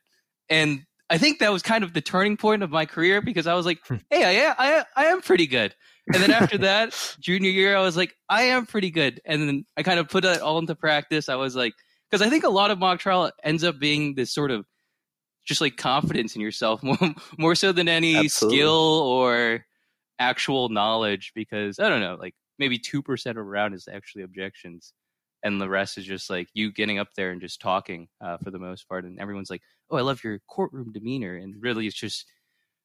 [0.47, 3.55] and I think that was kind of the turning point of my career because I
[3.55, 3.97] was like, hmm.
[4.09, 5.75] "Hey, I I I am pretty good."
[6.13, 9.65] And then after that, junior year, I was like, "I am pretty good," and then
[9.75, 11.27] I kind of put it all into practice.
[11.27, 11.73] I was like
[12.09, 14.65] because I think a lot of mock trial ends up being this sort of
[15.45, 16.97] just like confidence in yourself more,
[17.37, 18.59] more so than any Absolutely.
[18.59, 19.65] skill or
[20.19, 24.93] actual knowledge because I don't know, like maybe 2% of round is actually objections.
[25.43, 28.51] And the rest is just like you getting up there and just talking uh, for
[28.51, 29.05] the most part.
[29.05, 31.35] And everyone's like, oh, I love your courtroom demeanor.
[31.35, 32.25] And really, it's just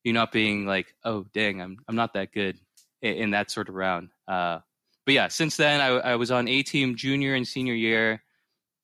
[0.05, 2.59] you not being like, oh, dang, I'm, I'm not that good
[3.03, 4.11] in, in that sort of round.
[4.29, 4.61] Uh,
[5.05, 8.23] but yeah, since then, I, I was on A team junior and senior year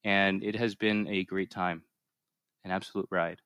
[0.05, 1.83] and it has been a great time,
[2.64, 3.41] an absolute ride.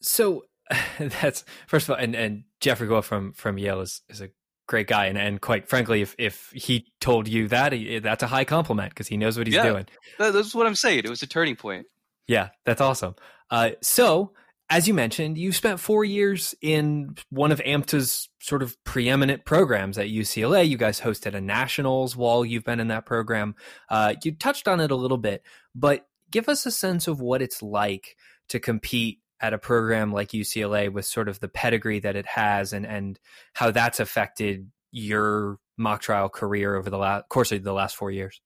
[0.00, 0.44] So
[0.98, 4.30] that's first of all, and, and Jeffrey Guo from from Yale is, is a
[4.66, 8.44] great guy, and, and quite frankly, if if he told you that, that's a high
[8.44, 9.86] compliment because he knows what he's yeah, doing.
[10.18, 11.00] That's what I'm saying.
[11.04, 11.86] It was a turning point.
[12.26, 13.14] Yeah, that's awesome.
[13.50, 14.32] Uh, so
[14.68, 19.96] as you mentioned, you spent four years in one of AMTA's sort of preeminent programs
[19.96, 20.68] at UCLA.
[20.68, 23.54] You guys hosted a nationals while you've been in that program.
[23.88, 25.44] Uh, you touched on it a little bit,
[25.74, 28.16] but give us a sense of what it's like
[28.48, 32.72] to compete at a program like UCLA with sort of the pedigree that it has
[32.72, 33.18] and, and
[33.54, 38.10] how that's affected your mock trial career over the last course of the last four
[38.10, 38.40] years?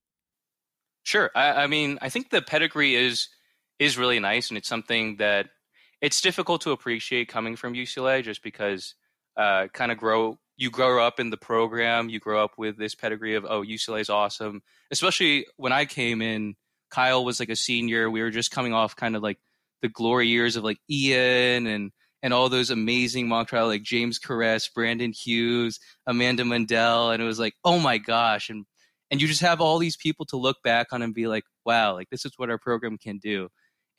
[1.03, 1.31] Sure.
[1.33, 3.29] I, I mean, I think the pedigree is
[3.79, 5.47] is really nice, and it's something that
[6.01, 8.93] it's difficult to appreciate coming from UCLA, just because
[9.37, 12.93] uh, kind of grow you grow up in the program, you grow up with this
[12.93, 14.61] pedigree of oh UCLA is awesome.
[14.91, 16.55] Especially when I came in,
[16.91, 18.09] Kyle was like a senior.
[18.09, 19.39] We were just coming off kind of like
[19.81, 21.91] the glory years of like Ian and
[22.23, 27.25] and all those amazing mock trial like James Caress, Brandon Hughes, Amanda Mundell, and it
[27.25, 28.65] was like oh my gosh, and
[29.09, 31.93] and you just have all these people to look back on and be like wow,
[31.93, 33.47] like this is what our program can do.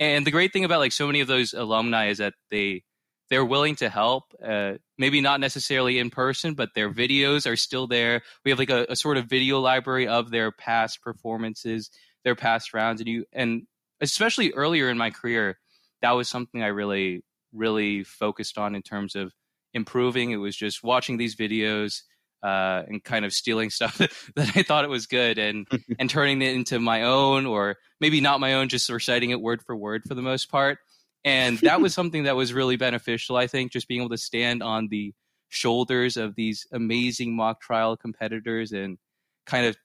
[0.00, 2.82] And the great thing about like so many of those alumni is that they
[3.30, 4.24] they're willing to help.
[4.44, 8.20] Uh, maybe not necessarily in person, but their videos are still there.
[8.44, 11.90] We have like a, a, sort of video library of their past performances,
[12.24, 13.62] their past rounds, and you and
[14.02, 15.58] especially earlier in my career,
[16.02, 19.32] that was something I really really focused on in terms of
[19.74, 20.30] improving.
[20.30, 22.02] It was just watching these videos.
[22.44, 25.64] Uh, and kind of stealing stuff that, that I thought it was good and
[26.00, 29.62] and turning it into my own or maybe not my own, just reciting it word
[29.62, 30.78] for word for the most part
[31.24, 34.62] and that was something that was really beneficial i think just being able to stand
[34.62, 35.12] on the
[35.48, 38.98] shoulders of these amazing mock trial competitors and
[39.46, 39.76] kind of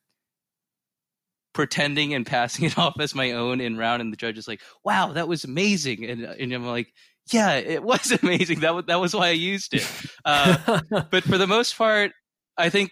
[1.57, 4.61] pretending and passing it off as my own in round and the judge is like
[4.83, 6.93] wow that was amazing and, and i'm like
[7.33, 9.91] yeah it was amazing that was, that was why i used it
[10.23, 12.11] uh, but for the most part
[12.59, 12.91] i think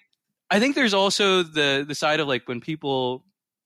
[0.49, 3.23] i think there's also the the side of like when people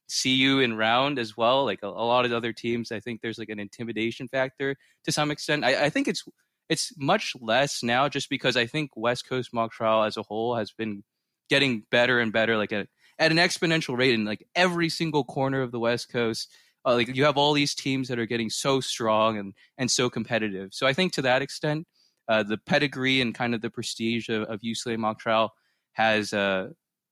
[0.09, 1.65] see you in round as well.
[1.65, 5.11] Like a, a, lot of other teams, I think there's like an intimidation factor to
[5.11, 5.63] some extent.
[5.63, 6.23] I, I, think it's
[6.67, 10.55] it's much less now, just because I think West Coast mock trial as a whole
[10.55, 11.03] has been
[11.47, 12.87] getting better and better, like a,
[13.19, 16.49] at an exponential rate in like every single corner of the West Coast.
[16.85, 20.09] Uh, like you have all these teams that are getting so strong and and so
[20.09, 20.69] competitive.
[20.73, 21.85] So I think to that extent,
[22.29, 25.53] uh, the pedigree and kind of the prestige of, of UCLA mock trial
[25.93, 26.69] has uh,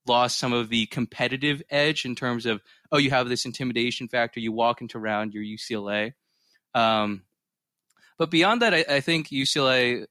[0.07, 4.39] lost some of the competitive edge in terms of oh you have this intimidation factor
[4.39, 6.13] you walk into round your UCLA
[6.73, 7.23] um,
[8.17, 10.05] but beyond that I, I think UCLA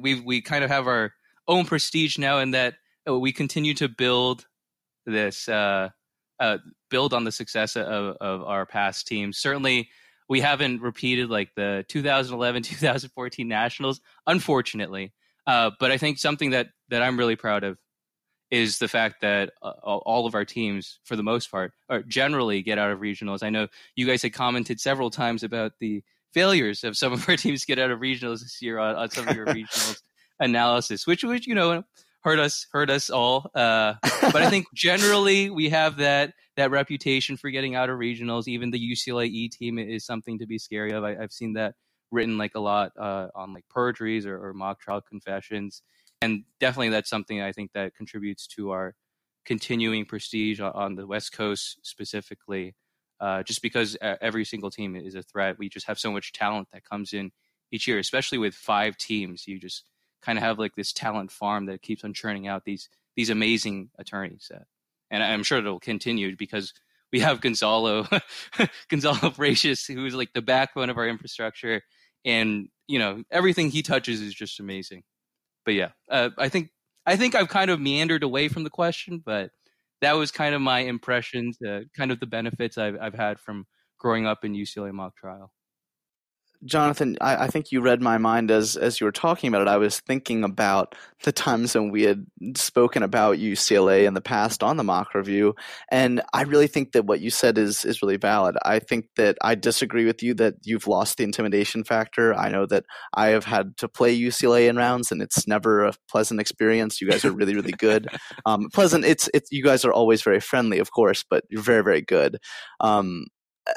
[0.00, 1.12] we we kind of have our
[1.46, 2.74] own prestige now in that
[3.06, 4.46] oh, we continue to build
[5.08, 5.88] this uh,
[6.40, 6.58] uh,
[6.90, 9.88] build on the success of, of our past teams certainly
[10.28, 15.12] we haven't repeated like the 2011 2014 nationals unfortunately
[15.48, 17.78] uh, but I think something that that I'm really proud of
[18.50, 22.62] is the fact that uh, all of our teams, for the most part, or generally
[22.62, 23.42] get out of regionals.
[23.42, 26.02] I know you guys had commented several times about the
[26.32, 29.26] failures of some of our teams get out of regionals this year on, on some
[29.26, 30.00] of your regionals
[30.38, 31.82] analysis, which was, you know
[32.22, 33.50] hurt us hurt us all.
[33.54, 38.48] Uh, but I think generally we have that that reputation for getting out of regionals.
[38.48, 41.04] Even the UCLA E team is something to be scary of.
[41.04, 41.74] I, have seen that
[42.10, 45.82] written like a lot uh, on like perjuries or, or mock trial confessions
[46.20, 48.94] and definitely that's something I think that contributes to our
[49.44, 52.74] continuing prestige on the West Coast specifically.
[53.20, 56.68] Uh, just because every single team is a threat, we just have so much talent
[56.72, 57.32] that comes in
[57.72, 59.46] each year, especially with five teams.
[59.46, 59.84] You just
[60.22, 63.90] kind of have like this talent farm that keeps on churning out these these amazing
[63.98, 64.50] attorneys.
[64.54, 64.64] Uh,
[65.10, 66.72] and I'm sure it'll continue because
[67.12, 68.06] we have Gonzalo
[68.90, 71.82] Gonzalo Bracious, who's like the backbone of our infrastructure,
[72.24, 75.02] and you know everything he touches is just amazing
[75.68, 76.70] but yeah, uh, I think
[77.04, 79.50] I think I've kind of meandered away from the question, but
[80.00, 83.66] that was kind of my impressions, uh, kind of the benefits I've I've had from
[83.98, 85.52] growing up in UCLA mock trial.
[86.64, 89.68] Jonathan, I, I, think you read my mind as as you were talking about it.
[89.68, 94.64] I was thinking about the times when we had spoken about UCLA in the past
[94.64, 95.54] on the mock review,
[95.88, 98.56] and I really think that what you said is is really valid.
[98.64, 102.34] I think that I disagree with you that you've lost the intimidation factor.
[102.34, 102.84] I know that
[103.14, 107.00] I have had to play UCLA in rounds, and it's never a pleasant experience.
[107.00, 108.08] You guys are really really good.
[108.46, 109.04] Um, pleasant.
[109.04, 112.38] It's it's you guys are always very friendly, of course, but you're very very good.
[112.80, 113.26] Um,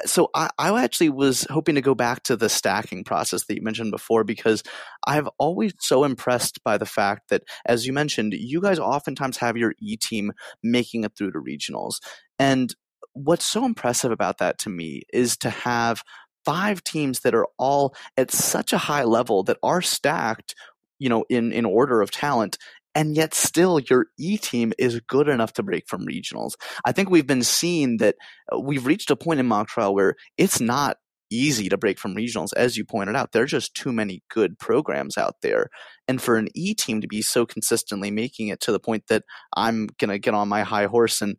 [0.04, 3.62] so I, I actually was hoping to go back to the stacking process that you
[3.62, 4.62] mentioned before because
[5.06, 9.56] I've always so impressed by the fact that, as you mentioned, you guys oftentimes have
[9.56, 10.32] your E team
[10.62, 12.00] making it through to regionals.
[12.38, 12.74] And
[13.12, 16.02] what's so impressive about that to me is to have
[16.44, 20.54] five teams that are all at such a high level that are stacked
[20.98, 22.58] you know in in order of talent
[22.94, 26.52] and yet still your E team is good enough to break from regionals.
[26.84, 28.16] I think we've been seeing that
[28.52, 30.96] uh, we've reached a point in mock trial where it's not
[31.30, 32.50] easy to break from regionals.
[32.56, 35.68] As you pointed out, there are just too many good programs out there.
[36.06, 39.24] And for an E team to be so consistently making it to the point that
[39.56, 41.36] I'm going to get on my high horse and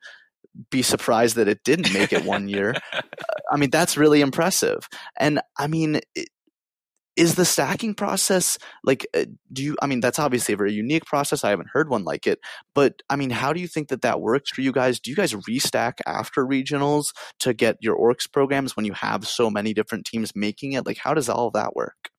[0.70, 2.74] be surprised that it didn't make it one year.
[2.93, 4.88] Uh, I mean, that's really impressive.
[5.20, 6.30] And I mean, it,
[7.16, 11.05] is the stacking process like uh, do you i mean that's obviously a very unique
[11.05, 12.39] process i haven't heard one like it
[12.74, 15.16] but i mean how do you think that that works for you guys do you
[15.16, 20.05] guys restack after regionals to get your ORCS programs when you have so many different
[20.05, 22.09] teams making it like how does all that work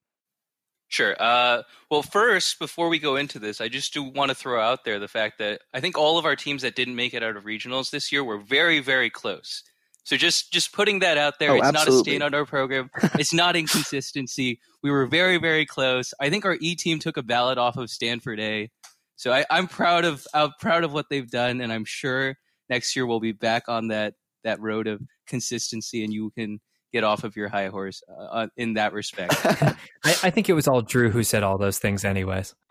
[0.89, 1.17] Sure.
[1.19, 4.85] Uh, well, first, before we go into this, I just do want to throw out
[4.85, 7.37] there the fact that I think all of our teams that didn't make it out
[7.37, 9.65] of regionals this year were very, very close.
[10.05, 12.91] So just just putting that out there, Oh, it's not a stain on our program.
[13.19, 14.61] it's not inconsistency.
[14.83, 16.13] We were very, very close.
[16.21, 18.71] I think our E team took a ballot off of Stanford A.
[19.17, 22.37] So I, I'm proud of I'm proud of what they've done, and I'm sure
[22.69, 26.61] next year we'll be back on that that road of consistency, and you can
[26.93, 29.35] get off of your high horse uh, in that respect.
[29.45, 32.55] I, I think it was all Drew who said all those things, anyways.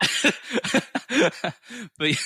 [1.98, 2.16] but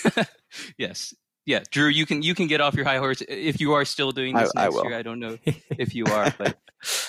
[0.78, 1.14] yes,
[1.48, 4.12] yeah, Drew, you can you can get off your high horse if you are still
[4.12, 4.84] doing this I next will.
[4.84, 4.98] year.
[4.98, 5.38] I don't know
[5.78, 6.58] if you are, but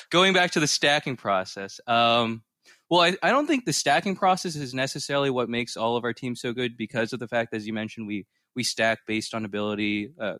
[0.10, 1.82] going back to the stacking process.
[1.86, 2.44] Um,
[2.90, 6.14] well, I, I don't think the stacking process is necessarily what makes all of our
[6.14, 8.26] teams so good because of the fact, as you mentioned, we
[8.56, 10.36] we stack based on ability uh,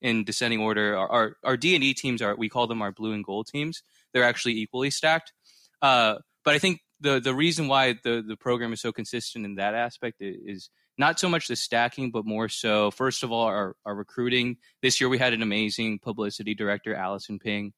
[0.00, 0.96] in descending order.
[0.96, 3.48] Our our, our D and E teams are we call them our blue and gold
[3.48, 3.82] teams.
[4.14, 5.34] They're actually equally stacked.
[5.82, 9.56] Uh, but I think the the reason why the the program is so consistent in
[9.56, 13.44] that aspect i- is not so much the stacking, but more so, first of all,
[13.44, 14.56] our, our recruiting.
[14.82, 17.72] This year we had an amazing publicity director, Allison Ping,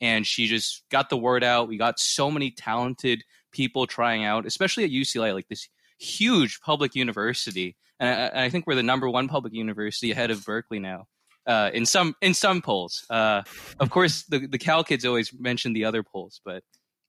[0.00, 1.68] and she just got the word out.
[1.68, 3.22] We got so many talented
[3.52, 5.68] people trying out, especially at UCLA, like this
[5.98, 7.76] huge public university.
[8.00, 11.06] And I, and I think we're the number one public university ahead of Berkeley now.
[11.46, 13.42] Uh, in some in some polls, uh,
[13.78, 16.62] of course, the the Cal kids always mention the other polls, but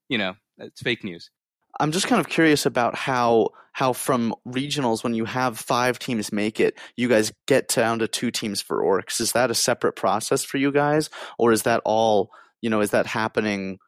[0.09, 1.32] you know it's fake news.
[1.80, 6.32] I'm just kind of curious about how how from regionals when you have five teams
[6.32, 9.19] make it, you guys get down to two teams for ORCS.
[9.19, 12.30] Is that a separate process for you guys, or is that all
[12.61, 12.82] you know?
[12.82, 13.80] Is that happening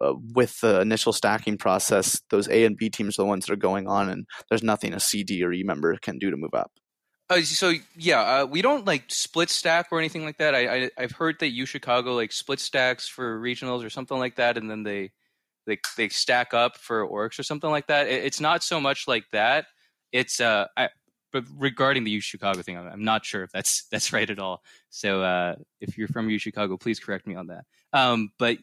[0.00, 2.20] uh, with the initial stacking process?
[2.28, 4.92] Those A and B teams are the ones that are going on, and there's nothing
[4.92, 6.72] a C, D, or E member can do to move up.
[7.30, 10.54] Uh, so yeah, uh, we don't like split stack or anything like that.
[10.54, 14.36] I, I I've heard that U Chicago like split stacks for regionals or something like
[14.36, 15.12] that, and then they
[15.70, 18.08] they they stack up for ORCS or something like that.
[18.08, 19.66] It, it's not so much like that.
[20.12, 20.88] It's uh, I,
[21.32, 24.38] but regarding the U Chicago thing, I'm, I'm not sure if that's that's right at
[24.38, 24.62] all.
[24.90, 27.64] So uh, if you're from U Chicago, please correct me on that.
[27.92, 28.58] Um, but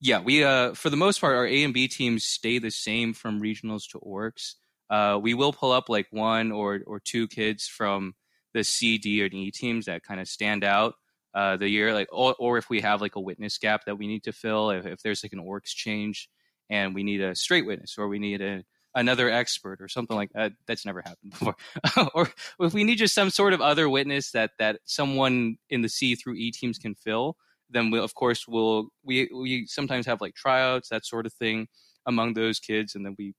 [0.00, 3.14] yeah, we uh for the most part, our A and B teams stay the same
[3.14, 4.56] from regionals to ORCS.
[4.88, 8.14] Uh, we will pull up like one or or two kids from
[8.52, 10.94] the C, D, or E teams that kind of stand out
[11.36, 14.06] uh, the year, like or, or if we have like a witness gap that we
[14.06, 16.30] need to fill, if, if there's like an ORCS change
[16.70, 18.64] and we need a straight witness or we need a
[18.94, 20.52] another expert or something like that.
[20.66, 21.56] That's never happened before.
[22.14, 22.30] or
[22.60, 26.14] if we need just some sort of other witness that that someone in the C
[26.14, 27.36] through E teams can fill,
[27.68, 31.68] then we of course we'll we we sometimes have like tryouts that sort of thing
[32.06, 33.34] among those kids, and then we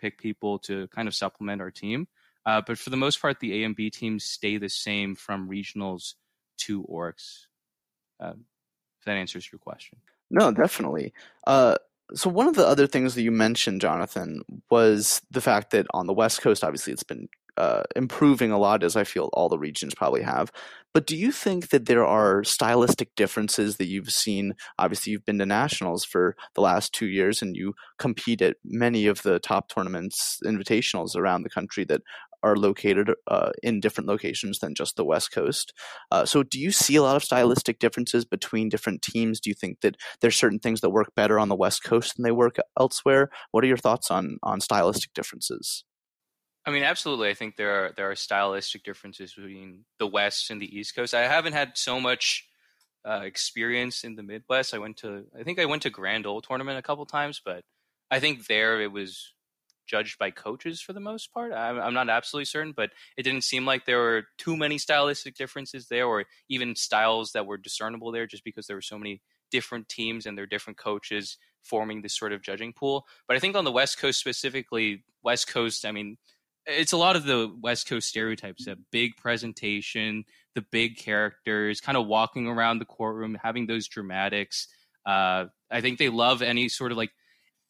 [0.00, 2.06] pick people to kind of supplement our team.
[2.44, 5.50] Uh, but for the most part, the A and B teams stay the same from
[5.50, 6.14] regionals
[6.58, 7.48] to ORCS.
[8.20, 8.34] Uh,
[8.98, 9.98] if that answers your question.
[10.30, 11.12] No, definitely.
[11.46, 11.76] Uh,
[12.14, 16.06] so one of the other things that you mentioned, Jonathan, was the fact that on
[16.06, 19.58] the West Coast, obviously, it's been uh, improving a lot, as I feel all the
[19.58, 20.52] regions probably have.
[20.92, 24.54] But do you think that there are stylistic differences that you've seen?
[24.78, 29.06] Obviously, you've been to nationals for the last two years, and you compete at many
[29.06, 32.02] of the top tournaments, invitationals around the country that
[32.46, 35.72] are located uh, in different locations than just the West Coast.
[36.10, 39.40] Uh, so, do you see a lot of stylistic differences between different teams?
[39.40, 42.22] Do you think that there's certain things that work better on the West Coast than
[42.22, 43.30] they work elsewhere?
[43.50, 45.84] What are your thoughts on on stylistic differences?
[46.64, 47.28] I mean, absolutely.
[47.28, 51.14] I think there are there are stylistic differences between the West and the East Coast.
[51.14, 52.48] I haven't had so much
[53.04, 54.74] uh, experience in the Midwest.
[54.74, 57.62] I went to I think I went to Grand Ole tournament a couple times, but
[58.10, 59.32] I think there it was
[59.86, 61.52] judged by coaches for the most part.
[61.52, 65.36] I'm, I'm not absolutely certain, but it didn't seem like there were too many stylistic
[65.36, 69.22] differences there, or even styles that were discernible there, just because there were so many
[69.50, 73.06] different teams and their different coaches forming this sort of judging pool.
[73.28, 76.16] But I think on the West Coast specifically, West Coast, I mean,
[76.66, 80.24] it's a lot of the West Coast stereotypes: a big presentation,
[80.54, 84.68] the big characters, kind of walking around the courtroom, having those dramatics.
[85.04, 87.10] Uh, I think they love any sort of like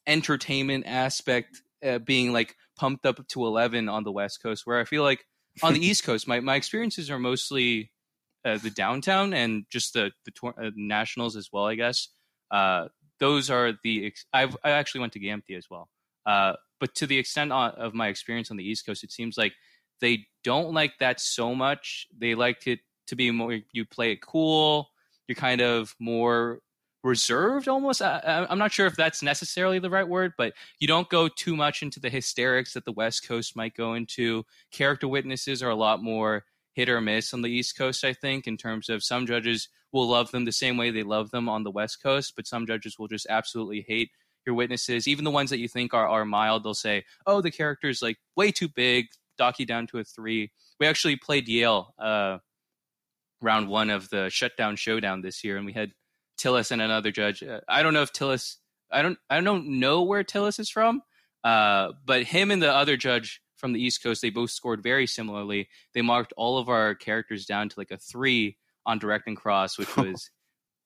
[0.07, 4.83] entertainment aspect uh, being like pumped up to 11 on the west coast where i
[4.83, 5.25] feel like
[5.63, 7.91] on the east coast my, my experiences are mostly
[8.45, 12.09] uh, the downtown and just the the tour- uh, nationals as well i guess.
[12.49, 12.87] Uh,
[13.19, 15.89] those are the ex- I've, i actually went to gampy as well.
[16.25, 19.37] Uh, but to the extent on, of my experience on the east coast it seems
[19.37, 19.53] like
[19.99, 22.05] they don't like that so much.
[22.17, 24.89] They like it to be more you play it cool.
[25.27, 26.59] You're kind of more
[27.07, 28.01] reserved almost.
[28.01, 31.55] I, I'm not sure if that's necessarily the right word, but you don't go too
[31.55, 34.45] much into the hysterics that the West Coast might go into.
[34.71, 36.43] Character witnesses are a lot more
[36.73, 40.07] hit or miss on the East Coast, I think, in terms of some judges will
[40.07, 42.99] love them the same way they love them on the West Coast, but some judges
[42.99, 44.11] will just absolutely hate
[44.45, 45.07] your witnesses.
[45.07, 48.17] Even the ones that you think are, are mild, they'll say, oh, the character's like
[48.35, 50.51] way too big, dock you down to a three.
[50.79, 52.37] We actually played Yale uh,
[53.41, 55.91] round one of the shutdown showdown this year, and we had
[56.37, 57.43] Tillis and another judge.
[57.43, 58.57] Uh, I don't know if Tillis,
[58.91, 61.01] I don't, I don't know where Tillis is from,
[61.43, 65.07] uh, but him and the other judge from the East Coast, they both scored very
[65.07, 65.67] similarly.
[65.93, 69.77] They marked all of our characters down to like a three on direct and cross,
[69.77, 70.29] which was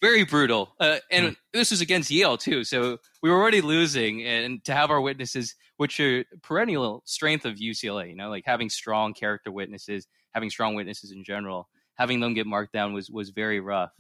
[0.02, 0.74] very brutal.
[0.80, 1.36] Uh, and mm.
[1.54, 4.24] this was against Yale too, so we were already losing.
[4.26, 8.70] And to have our witnesses, which are perennial strength of UCLA, you know, like having
[8.70, 13.30] strong character witnesses, having strong witnesses in general, having them get marked down was was
[13.30, 13.92] very rough.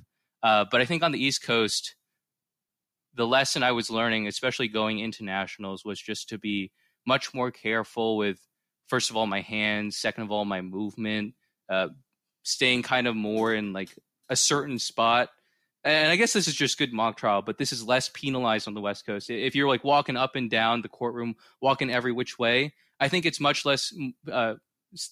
[0.44, 1.96] Uh, but I think on the East Coast,
[3.14, 6.72] the lesson I was learning, especially going into nationals, was just to be
[7.06, 8.40] much more careful with
[8.88, 11.34] first of all my hands second of all my movement
[11.70, 11.88] uh,
[12.44, 13.90] staying kind of more in like
[14.30, 15.30] a certain spot.
[15.84, 18.76] And i guess this is just good mock trial but this is less penalized on
[18.76, 19.32] the west coast.
[19.32, 23.26] If you're like walking up and down the courtroom walking every which way i think
[23.26, 23.92] it's much less
[24.32, 24.56] uh,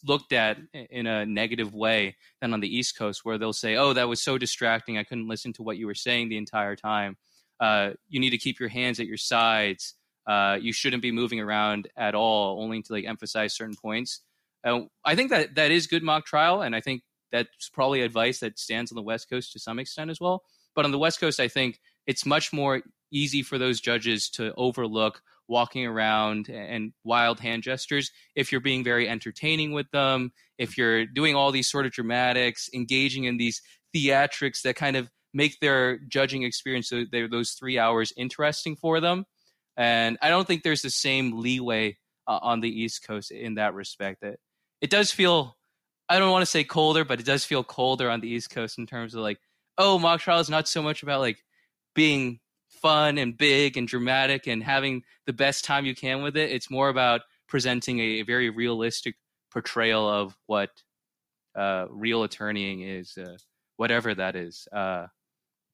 [0.05, 3.93] looked at in a negative way than on the east coast where they'll say oh
[3.93, 7.17] that was so distracting i couldn't listen to what you were saying the entire time
[7.61, 9.95] uh, you need to keep your hands at your sides
[10.29, 14.21] uh, you shouldn't be moving around at all, only to like emphasize certain points.
[14.63, 17.01] Uh, I think that that is good mock trial, and I think
[17.31, 20.43] that's probably advice that stands on the West Coast to some extent as well.
[20.75, 24.53] But on the West Coast, I think it's much more easy for those judges to
[24.55, 30.77] overlook walking around and wild hand gestures if you're being very entertaining with them, if
[30.77, 33.61] you're doing all these sort of dramatics, engaging in these
[33.93, 39.25] theatrics that kind of make their judging experience, those three hours, interesting for them.
[39.75, 41.97] And I don't think there's the same leeway
[42.27, 44.21] uh, on the East Coast in that respect.
[44.21, 44.35] That
[44.81, 45.57] it does feel,
[46.07, 48.77] I don't want to say colder, but it does feel colder on the East Coast
[48.77, 49.39] in terms of like,
[49.77, 51.37] oh, mock trial is not so much about like
[51.95, 52.39] being
[52.81, 56.51] fun and big and dramatic and having the best time you can with it.
[56.51, 59.15] It's more about presenting a, very realistic
[59.51, 60.69] portrayal of what
[61.55, 63.37] uh, real attorneying is, uh,
[63.77, 64.67] whatever that is.
[64.71, 65.07] Uh,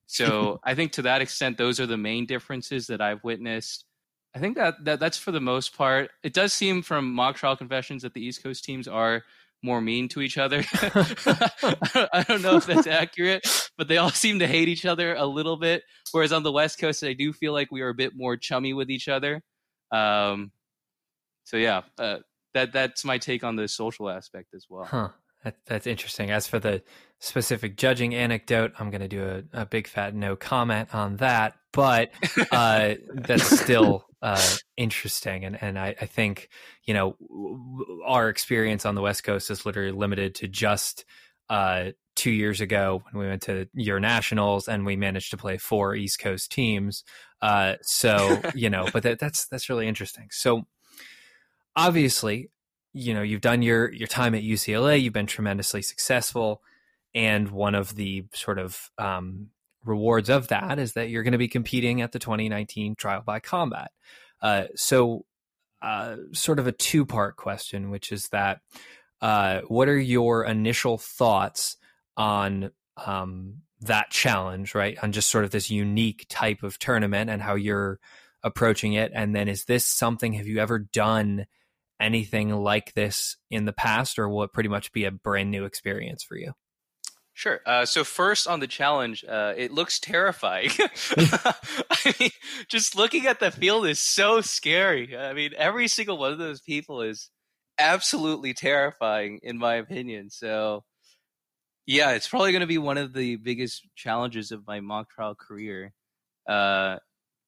[0.08, 3.86] so I think to that extent, those are the main differences that I've witnessed.
[4.34, 6.12] I think that, that that's for the most part.
[6.24, 9.24] It does seem from mock trial confessions that the East Coast teams are
[9.66, 10.64] more mean to each other.
[10.74, 13.46] I don't know if that's accurate,
[13.78, 15.84] but they all seem to hate each other a little bit.
[16.12, 18.74] Whereas on the West Coast, I do feel like we are a bit more chummy
[18.74, 19.42] with each other.
[19.92, 20.52] Um,
[21.44, 22.20] so yeah, uh,
[22.54, 24.86] that that's my take on the social aspect as well.
[24.86, 25.10] Huh.
[25.44, 26.32] That, that's interesting.
[26.32, 26.82] As for the
[27.20, 31.54] specific judging anecdote, I'm going to do a, a, big fat no comment on that,
[31.72, 32.10] but
[32.52, 35.46] uh, that's still uh, interesting.
[35.46, 36.50] And, and I, I, think,
[36.84, 37.16] you know,
[38.06, 41.06] our experience on the West Coast is literally limited to just
[41.50, 45.58] uh, two years ago when we went to your nationals and we managed to play
[45.58, 47.04] four East Coast teams.
[47.40, 50.28] Uh, so, you know, but that, that's, that's really interesting.
[50.32, 50.64] So,
[51.76, 52.50] obviously
[52.94, 55.02] you know you've done your your time at UCLA.
[55.02, 56.62] You've been tremendously successful,
[57.14, 59.50] and one of the sort of um,
[59.86, 63.40] rewards of that is that you're going to be competing at the 2019 trial by
[63.40, 63.92] combat.
[64.42, 65.26] Uh, so,
[65.82, 68.60] uh, sort of a two part question, which is that
[69.22, 71.78] uh, what are your initial thoughts
[72.18, 74.98] on um, that challenge, right?
[75.04, 78.00] On just sort of this unique type of tournament and how you're
[78.44, 79.12] approaching it.
[79.14, 81.46] And then, is this something have you ever done?
[82.00, 85.66] anything like this in the past, or will it pretty much be a brand new
[85.66, 86.54] experience for you?
[87.38, 87.60] Sure.
[87.66, 90.70] Uh, so first on the challenge, uh, it looks terrifying.
[91.18, 92.30] I mean,
[92.70, 95.18] just looking at the field is so scary.
[95.18, 97.30] I mean, every single one of those people is
[97.78, 100.30] absolutely terrifying, in my opinion.
[100.30, 100.86] So,
[101.86, 105.36] yeah, it's probably going to be one of the biggest challenges of my mock trial
[105.36, 105.94] career.
[106.48, 106.98] Uh,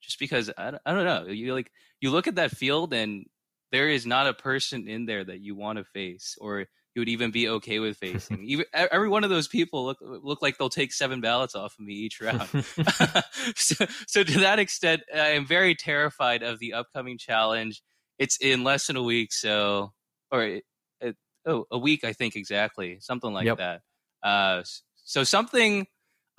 [0.01, 3.25] just because I, I don't know, you like you look at that field and
[3.71, 6.65] there is not a person in there that you want to face or
[6.97, 8.43] you would even be okay with facing.
[8.43, 11.85] even every one of those people look look like they'll take seven ballots off of
[11.85, 12.49] me each round.
[13.55, 17.83] so, so to that extent, I am very terrified of the upcoming challenge.
[18.17, 19.93] It's in less than a week, so
[20.31, 20.63] or it,
[20.99, 21.15] it,
[21.45, 23.59] oh, a week I think exactly, something like yep.
[23.59, 23.81] that.
[24.23, 24.63] Uh,
[24.95, 25.85] so something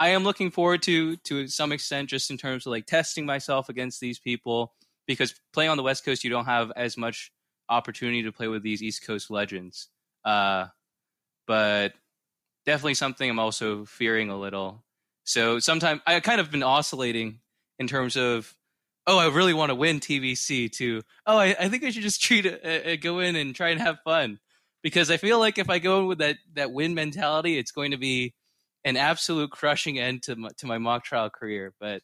[0.01, 3.69] I am looking forward to to some extent, just in terms of like testing myself
[3.69, 4.73] against these people
[5.07, 7.31] because playing on the West Coast, you don't have as much
[7.69, 9.89] opportunity to play with these East Coast legends.
[10.29, 10.69] Uh,
[11.47, 11.95] but
[12.67, 14.85] definitely something I'm also fearing a little,
[15.25, 17.41] So sometimes I kind of been oscillating
[17.79, 18.55] in terms of,
[19.07, 22.23] oh, I really want to win TBC to, oh, I, I think I should just
[22.23, 24.39] treat it, go in and try and have fun.
[24.83, 27.93] Because I feel like if I go in with that, that win mentality, it's going
[27.93, 28.35] to be
[28.85, 31.75] an absolute crushing end to my, to my mock trial career.
[31.81, 32.03] But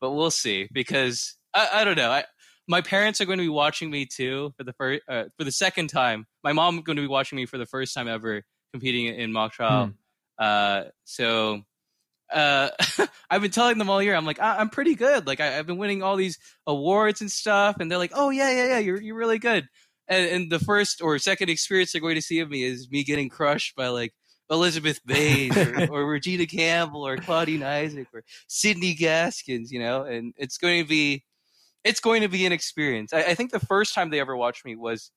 [0.00, 2.10] but we'll see because I, I don't know.
[2.10, 2.24] I,
[2.68, 5.52] my parents are going to be watching me too for the first uh, for the
[5.52, 6.26] second time.
[6.44, 9.52] My mom going to be watching me for the first time ever competing in mock
[9.52, 9.86] trial.
[9.86, 9.92] Hmm.
[10.38, 11.62] Uh, so
[12.32, 12.68] uh,
[13.30, 14.14] I've been telling them all year.
[14.14, 15.26] I'm like, I- am pretty good.
[15.26, 18.50] Like I- have been winning all these awards and stuff, and they're like, Oh yeah,
[18.50, 19.66] yeah, yeah, you're you're really good.
[20.06, 23.02] And, and the first or second experience they're going to see of me is me
[23.02, 24.14] getting crushed by like
[24.50, 30.32] Elizabeth Bays or, or, Regina Campbell or Claudine Isaac or Sydney Gaskins, you know, and
[30.38, 31.24] it's going to be
[31.84, 33.12] it's going to be an experience.
[33.12, 35.10] I, I think the first time they ever watched me was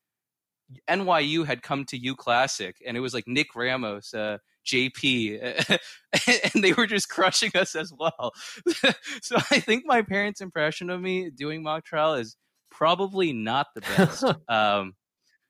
[0.90, 5.80] NYU had come to U Classic, and it was like Nick Ramos, uh, JP,
[6.54, 8.34] and they were just crushing us as well.
[9.22, 12.38] so I think my parents' impression of me doing mock trial is
[12.70, 14.24] probably not the best.
[14.50, 14.96] um,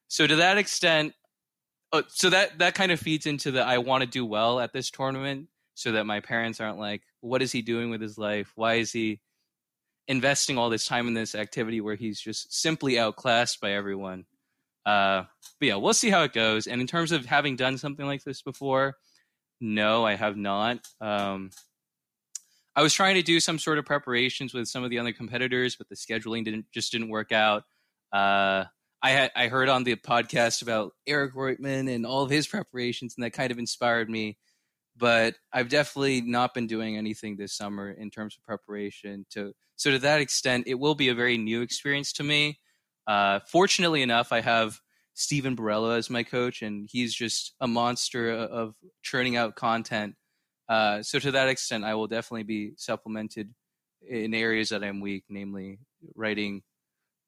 [0.08, 1.14] so to that extent,
[1.92, 4.74] oh, so that that kind of feeds into the I want to do well at
[4.74, 8.52] this tournament, so that my parents aren't like, "What is he doing with his life?
[8.56, 9.20] Why is he
[10.12, 14.26] investing all this time in this activity where he's just simply outclassed by everyone?"
[14.86, 15.24] Uh,
[15.60, 16.68] but yeah, we'll see how it goes.
[16.68, 18.96] And in terms of having done something like this before,
[19.60, 20.80] no, I have not.
[21.00, 21.52] Um,
[22.76, 25.76] I was trying to do some sort of preparations with some of the other competitors,
[25.76, 27.64] but the scheduling didn't just didn't work out.
[28.14, 28.66] Uh,
[29.04, 33.16] I had I heard on the podcast about Eric Reutemann and all of his preparations,
[33.18, 34.38] and that kind of inspired me.
[35.02, 39.26] But I've definitely not been doing anything this summer in terms of preparation.
[39.32, 42.60] To so to that extent, it will be a very new experience to me.
[43.08, 44.80] Uh, fortunately enough, I have
[45.16, 50.16] Steven Barella as my coach, and he's just a monster of churning out content.
[50.70, 53.54] Uh, so to that extent, I will definitely be supplemented
[54.08, 55.80] in areas that I'm weak, namely
[56.16, 56.62] writing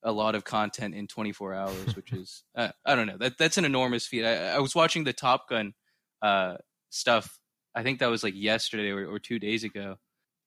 [0.03, 3.57] a lot of content in 24 hours, which is uh, I don't know that that's
[3.57, 4.25] an enormous feat.
[4.25, 5.73] I, I was watching the Top Gun
[6.21, 6.57] uh,
[6.91, 7.39] stuff.
[7.75, 9.97] I think that was like yesterday or, or, two days ago.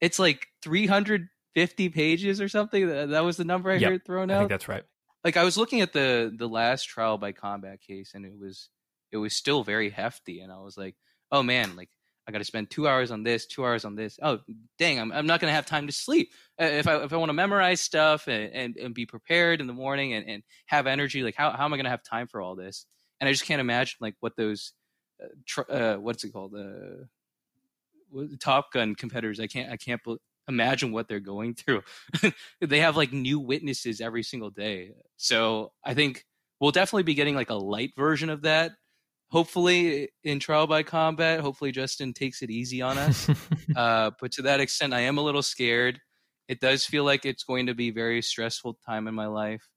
[0.01, 2.87] It's like 350 pages or something.
[2.87, 4.37] That, that was the number I yep, heard thrown out.
[4.37, 4.85] I think that's right.
[5.25, 8.69] Like I was looking at the the last trial by combat case, and it was
[9.11, 10.95] it was still very hefty, and I was like,
[11.33, 11.91] oh man, like
[12.27, 14.19] I got to spend two hours on this, two hours on this.
[14.21, 14.41] Oh,
[14.79, 16.33] dang, I'm, I'm not going to have time to sleep.
[16.61, 19.69] Uh, if I, if I want to memorize stuff and, and, and, be prepared in
[19.69, 22.27] the morning and, and have energy, like how, how am I going to have time
[22.27, 22.87] for all this?
[23.21, 24.73] And I just can't imagine like what those,
[25.23, 26.55] uh, tr- uh, what's it called?
[26.55, 27.05] Uh,
[28.41, 29.41] Top Gun competitors.
[29.41, 30.01] I can't, I can't
[30.49, 31.83] imagine what they're going through.
[32.61, 34.93] they have like new witnesses every single day.
[35.17, 36.25] So I think
[36.61, 38.73] we'll definitely be getting like a light version of that
[39.31, 43.29] hopefully in trial by combat hopefully justin takes it easy on us
[43.77, 46.01] uh, but to that extent i am a little scared
[46.49, 49.69] it does feel like it's going to be a very stressful time in my life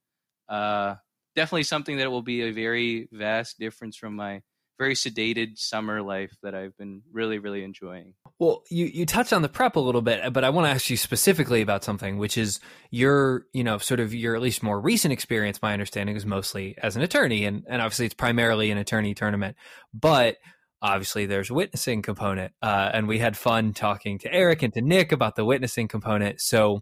[0.49, 0.95] uh,
[1.35, 4.41] definitely something that will be a very vast difference from my
[4.79, 8.13] very sedated summer life that I've been really, really enjoying.
[8.39, 10.89] Well, you, you touched on the prep a little bit, but I want to ask
[10.89, 14.79] you specifically about something, which is your, you know, sort of your at least more
[14.79, 15.61] recent experience.
[15.61, 19.57] My understanding is mostly as an attorney, and, and obviously it's primarily an attorney tournament,
[19.93, 20.37] but
[20.81, 22.53] obviously there's a witnessing component.
[22.61, 26.39] Uh, and we had fun talking to Eric and to Nick about the witnessing component.
[26.41, 26.81] So,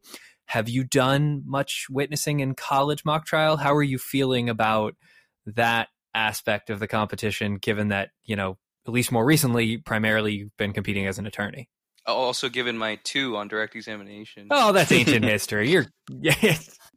[0.51, 3.57] have you done much witnessing in college mock trial?
[3.57, 4.95] How are you feeling about
[5.45, 8.57] that aspect of the competition, given that, you know,
[8.87, 11.69] at least more recently, primarily you've been competing as an attorney?
[12.05, 14.47] Also, given my two on direct examination.
[14.49, 15.69] Oh, that's ancient history.
[15.69, 15.87] You're.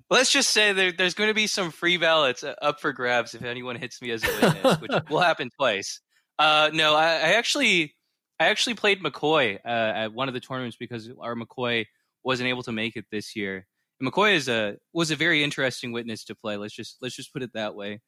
[0.08, 3.34] Let's just say there, there's going to be some free ballots uh, up for grabs
[3.34, 6.00] if anyone hits me as a witness, which will happen twice.
[6.38, 7.94] Uh, no, I, I, actually,
[8.40, 11.86] I actually played McCoy uh, at one of the tournaments because our McCoy
[12.24, 13.66] wasn't able to make it this year.
[14.00, 16.56] And McCoy is a was a very interesting witness to play.
[16.56, 18.00] Let's just let's just put it that way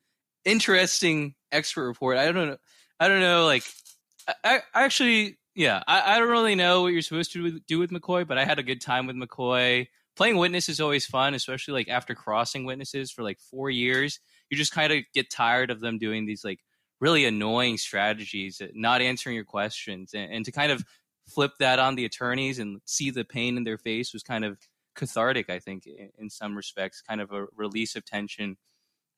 [0.44, 2.18] interesting expert report.
[2.18, 2.56] I don't know.
[2.98, 3.46] I don't know.
[3.46, 3.64] Like,
[4.44, 7.90] I, I actually, yeah, I, I don't really know what you're supposed to do with
[7.90, 9.88] McCoy, but I had a good time with McCoy.
[10.14, 14.20] Playing witness is always fun, especially like after crossing witnesses for like four years.
[14.50, 16.60] You just kind of get tired of them doing these like
[17.00, 20.84] really annoying strategies, uh, not answering your questions, and, and to kind of
[21.26, 24.58] flip that on the attorneys and see the pain in their face was kind of
[24.94, 25.50] cathartic.
[25.50, 28.56] I think in, in some respects, kind of a release of tension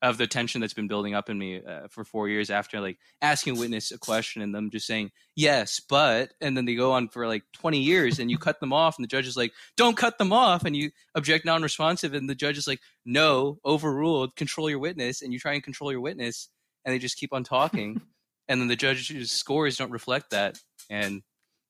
[0.05, 2.99] of the tension that's been building up in me uh, for four years after like
[3.23, 6.93] asking a witness a question and them just saying yes but and then they go
[6.93, 9.53] on for like 20 years and you cut them off and the judge is like
[9.77, 14.37] don't cut them off and you object non-responsive and the judge is like no overruled
[14.37, 16.49] control your witness and you try and control your witness
[16.85, 18.01] and they just keep on talking
[18.49, 20.59] and then the judge's scores don't reflect that
[20.91, 21.23] and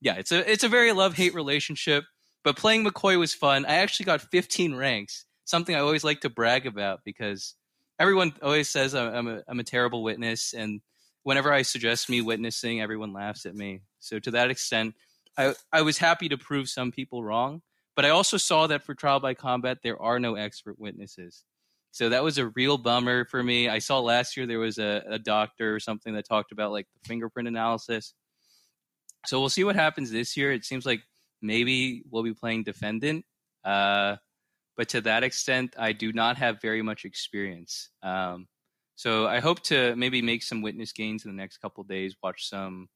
[0.05, 2.05] yeah, it's a it's a very love hate relationship.
[2.45, 3.65] But playing McCoy was fun.
[3.65, 7.55] I actually got 15 ranks, something I always like to brag about because
[7.99, 10.81] everyone always says I'm a, I'm a terrible witness, and
[11.23, 13.83] whenever I suggest me witnessing, everyone laughs at me.
[14.01, 14.95] So to that extent,
[15.37, 17.63] I I was happy to prove some people wrong.
[17.97, 21.45] But I also saw that for trial by combat, there are no expert witnesses.
[21.93, 23.69] So that was a real bummer for me.
[23.69, 26.89] I saw last year there was a, a doctor or something that talked about like
[26.93, 28.15] the fingerprint analysis.
[29.27, 30.53] So we'll see what happens this year.
[30.53, 31.03] It seems like
[31.41, 33.25] maybe we'll be playing defendant.
[33.65, 34.17] Uh,
[34.77, 37.91] but to that extent, I do not have very much experience.
[38.03, 38.49] Um,
[38.97, 42.17] so I hope to maybe make some witness gains in the next couple days.
[42.23, 42.89] Watch some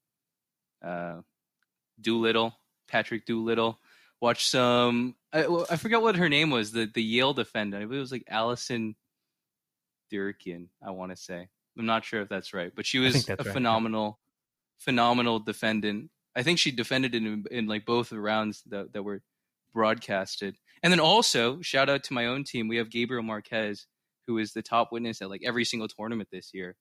[0.84, 1.20] uh,
[2.00, 2.55] Doolittle,
[2.88, 3.78] Patrick Doolittle.
[4.20, 5.14] Watch some.
[5.32, 6.72] I, I forget what her name was.
[6.72, 7.82] The the Yale defendant.
[7.82, 8.96] It was like Allison
[10.12, 10.66] Durkian.
[10.84, 11.48] I want to say.
[11.78, 14.84] I'm not sure if that's right, but she was a right, phenomenal, yeah.
[14.84, 16.10] phenomenal defendant.
[16.34, 19.22] I think she defended in, in like both the rounds that, that were
[19.72, 20.56] broadcasted.
[20.82, 22.68] And then also shout out to my own team.
[22.68, 23.86] We have Gabriel Marquez,
[24.26, 26.76] who is the top witness at like every single tournament this year.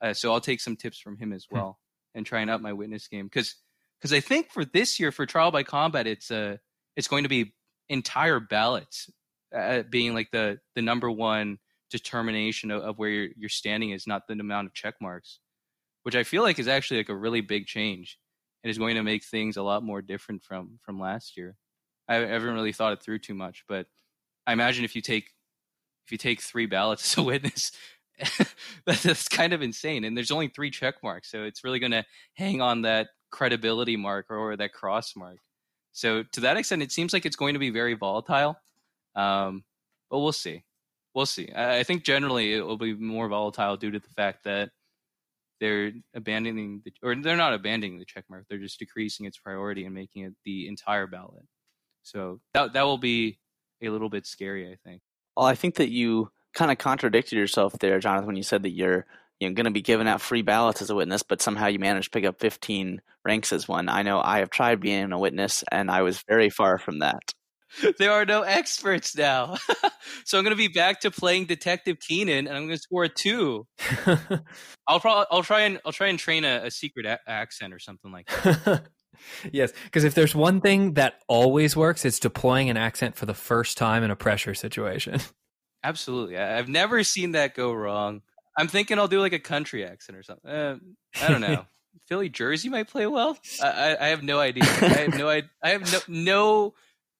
[0.00, 1.56] Uh, so I'll take some tips from him as hmm.
[1.56, 1.78] well
[2.14, 3.54] and try and up my witness game because
[4.00, 6.56] because I think for this year for trial by combat it's uh
[6.96, 7.52] it's going to be
[7.88, 9.10] entire ballots
[9.54, 11.58] uh, being like the the number one
[11.90, 15.40] determination of, of where your, your standing is, not the amount of check marks,
[16.02, 18.18] which I feel like is actually like a really big change
[18.62, 21.56] and is going to make things a lot more different from from last year.
[22.08, 23.86] I haven't really thought it through too much, but
[24.46, 25.30] I imagine if you take
[26.06, 27.70] if you take three ballots as a witness,
[28.86, 30.04] that's kind of insane.
[30.04, 32.04] And there's only three check marks, so it's really going to
[32.34, 35.38] hang on that credibility mark or that cross mark.
[35.92, 38.56] So to that extent, it seems like it's going to be very volatile.
[39.14, 39.64] Um,
[40.10, 40.64] but we'll see.
[41.14, 41.50] We'll see.
[41.52, 44.70] I, I think generally it will be more volatile due to the fact that
[45.60, 48.46] they're abandoning the, or they're not abandoning the check mark.
[48.48, 51.44] They're just decreasing its priority and making it the entire ballot.
[52.08, 53.38] So that that will be
[53.82, 55.02] a little bit scary, I think.
[55.36, 58.70] Well, I think that you kind of contradicted yourself there, Jonathan, when you said that
[58.72, 59.06] you're
[59.40, 61.78] you know going to be giving out free ballots as a witness, but somehow you
[61.78, 63.88] managed to pick up 15 ranks as one.
[63.88, 67.22] I know I have tried being a witness, and I was very far from that.
[67.98, 69.56] there are no experts now.
[70.24, 73.04] so I'm going to be back to playing Detective Keenan, and I'm going to score
[73.04, 73.66] a two.
[74.88, 77.78] I'll probably I'll try and I'll try and train a, a secret a- accent or
[77.78, 78.84] something like that.
[79.52, 83.34] yes, because if there's one thing that always works, it's deploying an accent for the
[83.34, 85.20] first time in a pressure situation.
[85.84, 88.22] Absolutely, I've never seen that go wrong.
[88.58, 90.50] I'm thinking I'll do like a country accent or something.
[90.50, 90.76] Uh,
[91.22, 91.64] I don't know.
[92.08, 93.38] Philly Jersey might play well.
[93.62, 94.64] I, I, I, have no idea.
[94.80, 96.74] I have no I, I have no no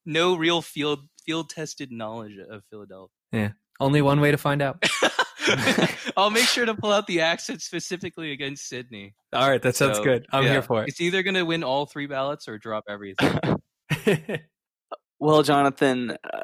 [0.04, 3.12] no real field field tested knowledge of Philadelphia.
[3.32, 3.50] Yeah,
[3.80, 4.84] only one way to find out.
[6.16, 9.14] I'll make sure to pull out the accent specifically against Sydney.
[9.32, 10.26] All right, that sounds so, good.
[10.30, 10.88] I'm yeah, here for it.
[10.88, 13.38] It's either going to win all three ballots or drop everything.
[15.18, 16.40] well, Jonathan, uh,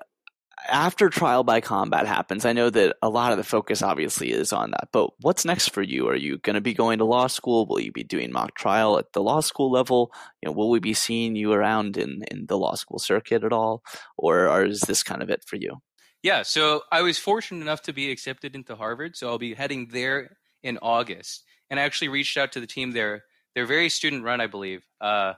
[0.69, 4.53] after trial by combat happens, I know that a lot of the focus obviously is
[4.53, 4.89] on that.
[4.93, 6.09] But what's next for you?
[6.09, 7.67] Are you going to be going to law school?
[7.67, 10.13] Will you be doing mock trial at the law school level?
[10.43, 13.53] You know, will we be seeing you around in in the law school circuit at
[13.53, 13.83] all,
[14.17, 15.79] or, or is this kind of it for you?
[16.25, 19.91] Yeah, so I was fortunate enough to be accepted into Harvard, so I'll be heading
[19.93, 21.45] there in August.
[21.71, 23.23] And I actually reached out to the team there.
[23.55, 24.85] They're very student run, I believe.
[25.01, 25.35] Uh,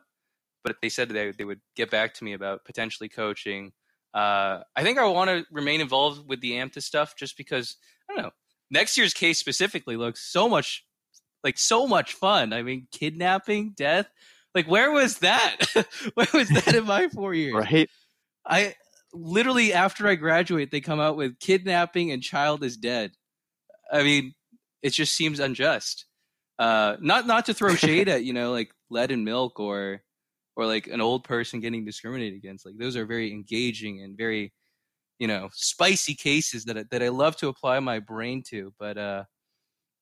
[0.65, 3.73] but they said they they would get back to me about potentially coaching
[4.17, 7.77] uh, I think I want to remain involved with the AMTA stuff just because
[8.09, 8.31] I don't know.
[8.71, 10.87] Next year's case specifically looks so much
[11.45, 12.55] like so much fun.
[12.55, 14.09] I mean, kidnapping, death.
[14.55, 15.57] Like, where was that?
[16.15, 17.55] where was that in my four years?
[17.55, 17.91] Right.
[18.47, 18.75] I
[19.17, 23.13] literally after I graduate, they come out with kidnapping and child is dead.
[23.91, 24.35] I mean,
[24.83, 26.07] it just seems unjust.
[26.59, 30.03] Uh, not not to throw shade at you know like lead and milk or
[30.57, 32.65] or like an old person getting discriminated against.
[32.65, 34.53] Like those are very engaging and very,
[35.19, 38.73] you know, spicy cases that I, that I love to apply my brain to.
[38.79, 39.25] But uh,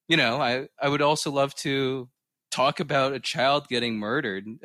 [0.08, 2.08] you know, I I would also love to
[2.50, 4.46] talk about a child getting murdered.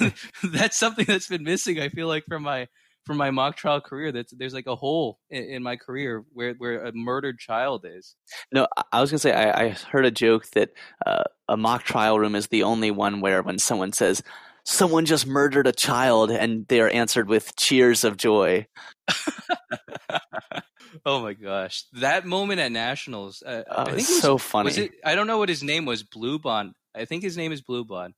[0.44, 1.80] that's something that's been missing.
[1.80, 2.68] I feel like from my
[3.06, 6.54] from my mock trial career that there's like a hole in, in, my career where
[6.54, 8.16] where a murdered child is
[8.52, 10.70] no i was gonna say i, I heard a joke that
[11.06, 14.22] uh, a mock trial room is the only one where when someone says
[14.66, 18.66] someone just murdered a child and they're answered with cheers of joy.
[21.06, 21.84] oh my gosh.
[21.94, 23.42] That moment at Nationals.
[23.46, 24.66] Uh, oh, I think it was so funny.
[24.66, 26.72] Was it, I don't know what his name was, Bluebond.
[26.94, 28.14] I think his name is Bluebond.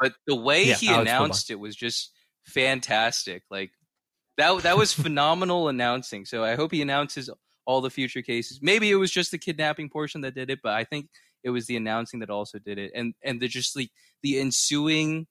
[0.00, 2.12] But the way yeah, he Alex announced it was just
[2.46, 3.42] fantastic.
[3.50, 3.72] Like
[4.38, 6.24] that that was phenomenal announcing.
[6.24, 7.28] So I hope he announces
[7.66, 8.60] all the future cases.
[8.62, 11.08] Maybe it was just the kidnapping portion that did it, but I think
[11.44, 12.92] it was the announcing that also did it.
[12.94, 13.90] And and the just like
[14.22, 15.26] the ensuing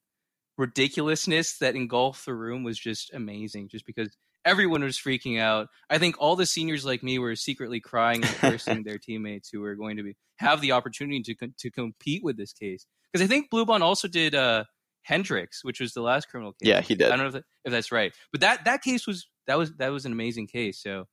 [0.56, 3.68] ridiculousness that engulfed the room was just amazing.
[3.68, 5.68] Just because everyone was freaking out.
[5.90, 9.60] I think all the seniors like me were secretly crying and cursing their teammates who
[9.60, 12.86] were going to be have the opportunity to to compete with this case.
[13.12, 14.64] Because I think Bluebond also did uh,
[15.08, 16.68] Hendrix, which was the last criminal case.
[16.68, 17.06] Yeah, he did.
[17.06, 19.72] I don't know if, that, if that's right, but that that case was that was
[19.76, 20.82] that was an amazing case.
[20.82, 21.06] So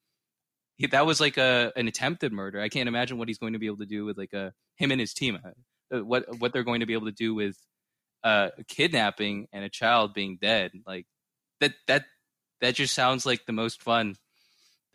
[0.75, 2.59] he, that was like a an attempted murder.
[2.59, 4.91] I can't imagine what he's going to be able to do with like a him
[4.91, 5.39] and his team.
[5.93, 7.57] Uh, what what they're going to be able to do with
[8.25, 10.71] uh, kidnapping and a child being dead.
[10.85, 11.05] Like
[11.61, 12.03] that that
[12.59, 14.15] that just sounds like the most fun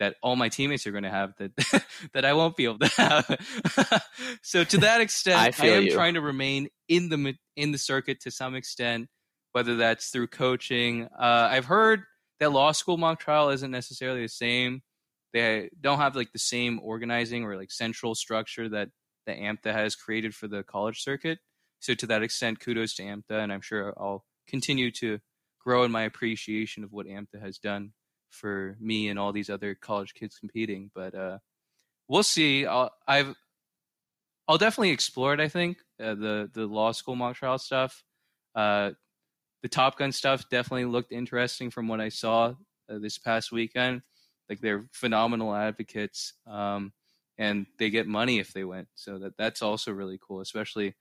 [0.01, 2.87] that all my teammates are going to have that that I won't be able to
[2.87, 4.03] have.
[4.41, 5.91] so to that extent, I, I am you.
[5.91, 9.09] trying to remain in the in the circuit to some extent,
[9.51, 11.03] whether that's through coaching.
[11.03, 12.01] Uh, I've heard
[12.39, 14.81] that law school mock trial isn't necessarily the same.
[15.33, 18.89] They don't have like the same organizing or like central structure that
[19.27, 21.37] the AMTA has created for the college circuit.
[21.79, 25.19] So to that extent, kudos to AMTA, and I'm sure I'll continue to
[25.63, 27.91] grow in my appreciation of what AMTA has done
[28.31, 30.89] for me and all these other college kids competing.
[30.95, 31.37] But uh,
[32.07, 32.65] we'll see.
[32.65, 33.35] I'll, I've
[34.47, 35.39] I'll definitely explore it.
[35.39, 38.03] I think uh, the the law school mock trial stuff,
[38.55, 38.91] uh,
[39.61, 42.55] the Top Gun stuff definitely looked interesting from what I saw
[42.89, 44.01] uh, this past weekend.
[44.49, 46.91] Like they're phenomenal advocates, um,
[47.37, 48.87] and they get money if they win.
[48.95, 50.95] So that that's also really cool, especially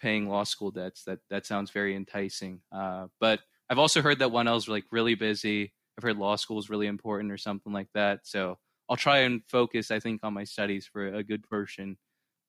[0.00, 1.04] paying law school debts.
[1.04, 2.60] That that sounds very enticing.
[2.70, 5.72] Uh, but I've also heard that 1L is like really busy.
[5.98, 8.26] I've heard law school is really important or something like that.
[8.26, 8.58] So
[8.88, 11.98] I'll try and focus, I think, on my studies for a good portion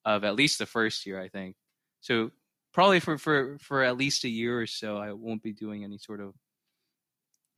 [0.06, 1.22] of at least the first year.
[1.22, 1.58] I think
[2.02, 2.32] so.
[2.74, 5.98] Probably for for for at least a year or so, I won't be doing any
[6.00, 6.36] sort of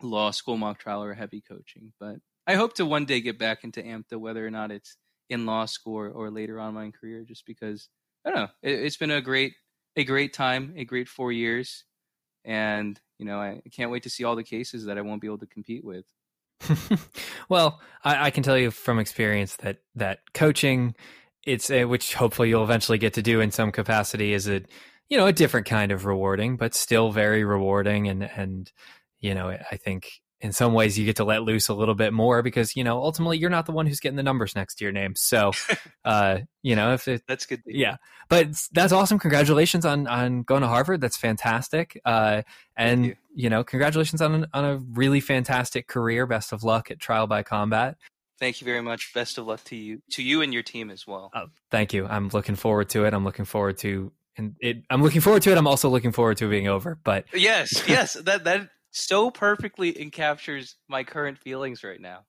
[0.01, 1.93] law school mock trial or heavy coaching.
[1.99, 4.97] But I hope to one day get back into AMTA, whether or not it's
[5.29, 7.89] in law school or, or later on in my career, just because
[8.25, 8.49] I don't know.
[8.61, 9.53] It, it's been a great
[9.95, 11.85] a great time, a great four years,
[12.45, 15.27] and you know I can't wait to see all the cases that I won't be
[15.27, 16.05] able to compete with.
[17.49, 20.95] well, I, I, can tell you from experience that that coaching,
[21.45, 24.63] it's a, which hopefully you'll eventually get to do in some capacity, is a
[25.07, 28.71] you know a different kind of rewarding, but still very rewarding, and and
[29.19, 30.09] you know I think
[30.41, 32.97] in some ways you get to let loose a little bit more because you know
[32.97, 35.15] ultimately you're not the one who's getting the numbers next to your name.
[35.15, 35.51] So
[36.05, 37.97] uh you know if it that's good yeah.
[38.27, 39.19] But that's awesome.
[39.19, 41.01] Congratulations on on going to harvard.
[41.01, 41.99] That's fantastic.
[42.03, 42.41] Uh
[42.75, 43.15] and you.
[43.35, 43.49] you.
[43.49, 46.25] know congratulations on on a really fantastic career.
[46.25, 47.97] Best of luck at trial by combat.
[48.39, 49.13] Thank you very much.
[49.13, 51.29] Best of luck to you to you and your team as well.
[51.35, 52.07] Oh, thank you.
[52.07, 53.13] I'm looking forward to it.
[53.13, 55.57] I'm looking forward to and it, I'm looking forward to it.
[55.57, 56.97] I'm also looking forward to being over.
[57.03, 62.25] But yes, yes, that that so perfectly encaptures my current feelings right now.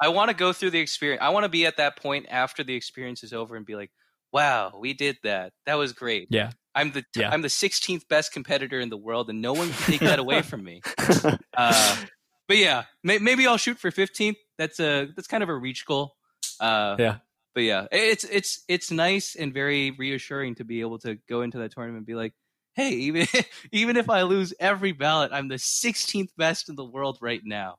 [0.00, 1.22] I want to go through the experience.
[1.22, 3.90] I want to be at that point after the experience is over and be like,
[4.32, 5.52] "Wow, we did that.
[5.66, 6.50] That was great." Yeah.
[6.74, 7.30] I'm the yeah.
[7.30, 10.42] I'm the 16th best competitor in the world, and no one can take that away
[10.42, 10.82] from me.
[11.54, 11.96] Uh,
[12.48, 14.36] but yeah, may, maybe I'll shoot for 15th.
[14.56, 16.14] That's a that's kind of a reach goal.
[16.58, 17.16] Uh, yeah.
[17.54, 21.58] But yeah, it's it's it's nice and very reassuring to be able to go into
[21.58, 22.32] that tournament and be like,
[22.74, 23.26] hey, even
[23.72, 27.76] even if I lose every ballot, I'm the 16th best in the world right now.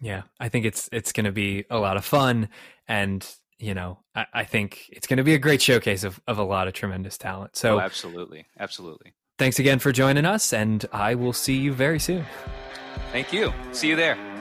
[0.00, 2.48] Yeah, I think it's it's going to be a lot of fun,
[2.88, 3.26] and
[3.58, 6.44] you know, I, I think it's going to be a great showcase of of a
[6.44, 7.56] lot of tremendous talent.
[7.56, 9.14] So, oh, absolutely, absolutely.
[9.38, 12.24] Thanks again for joining us, and I will see you very soon.
[13.12, 13.52] Thank you.
[13.72, 14.31] See you there.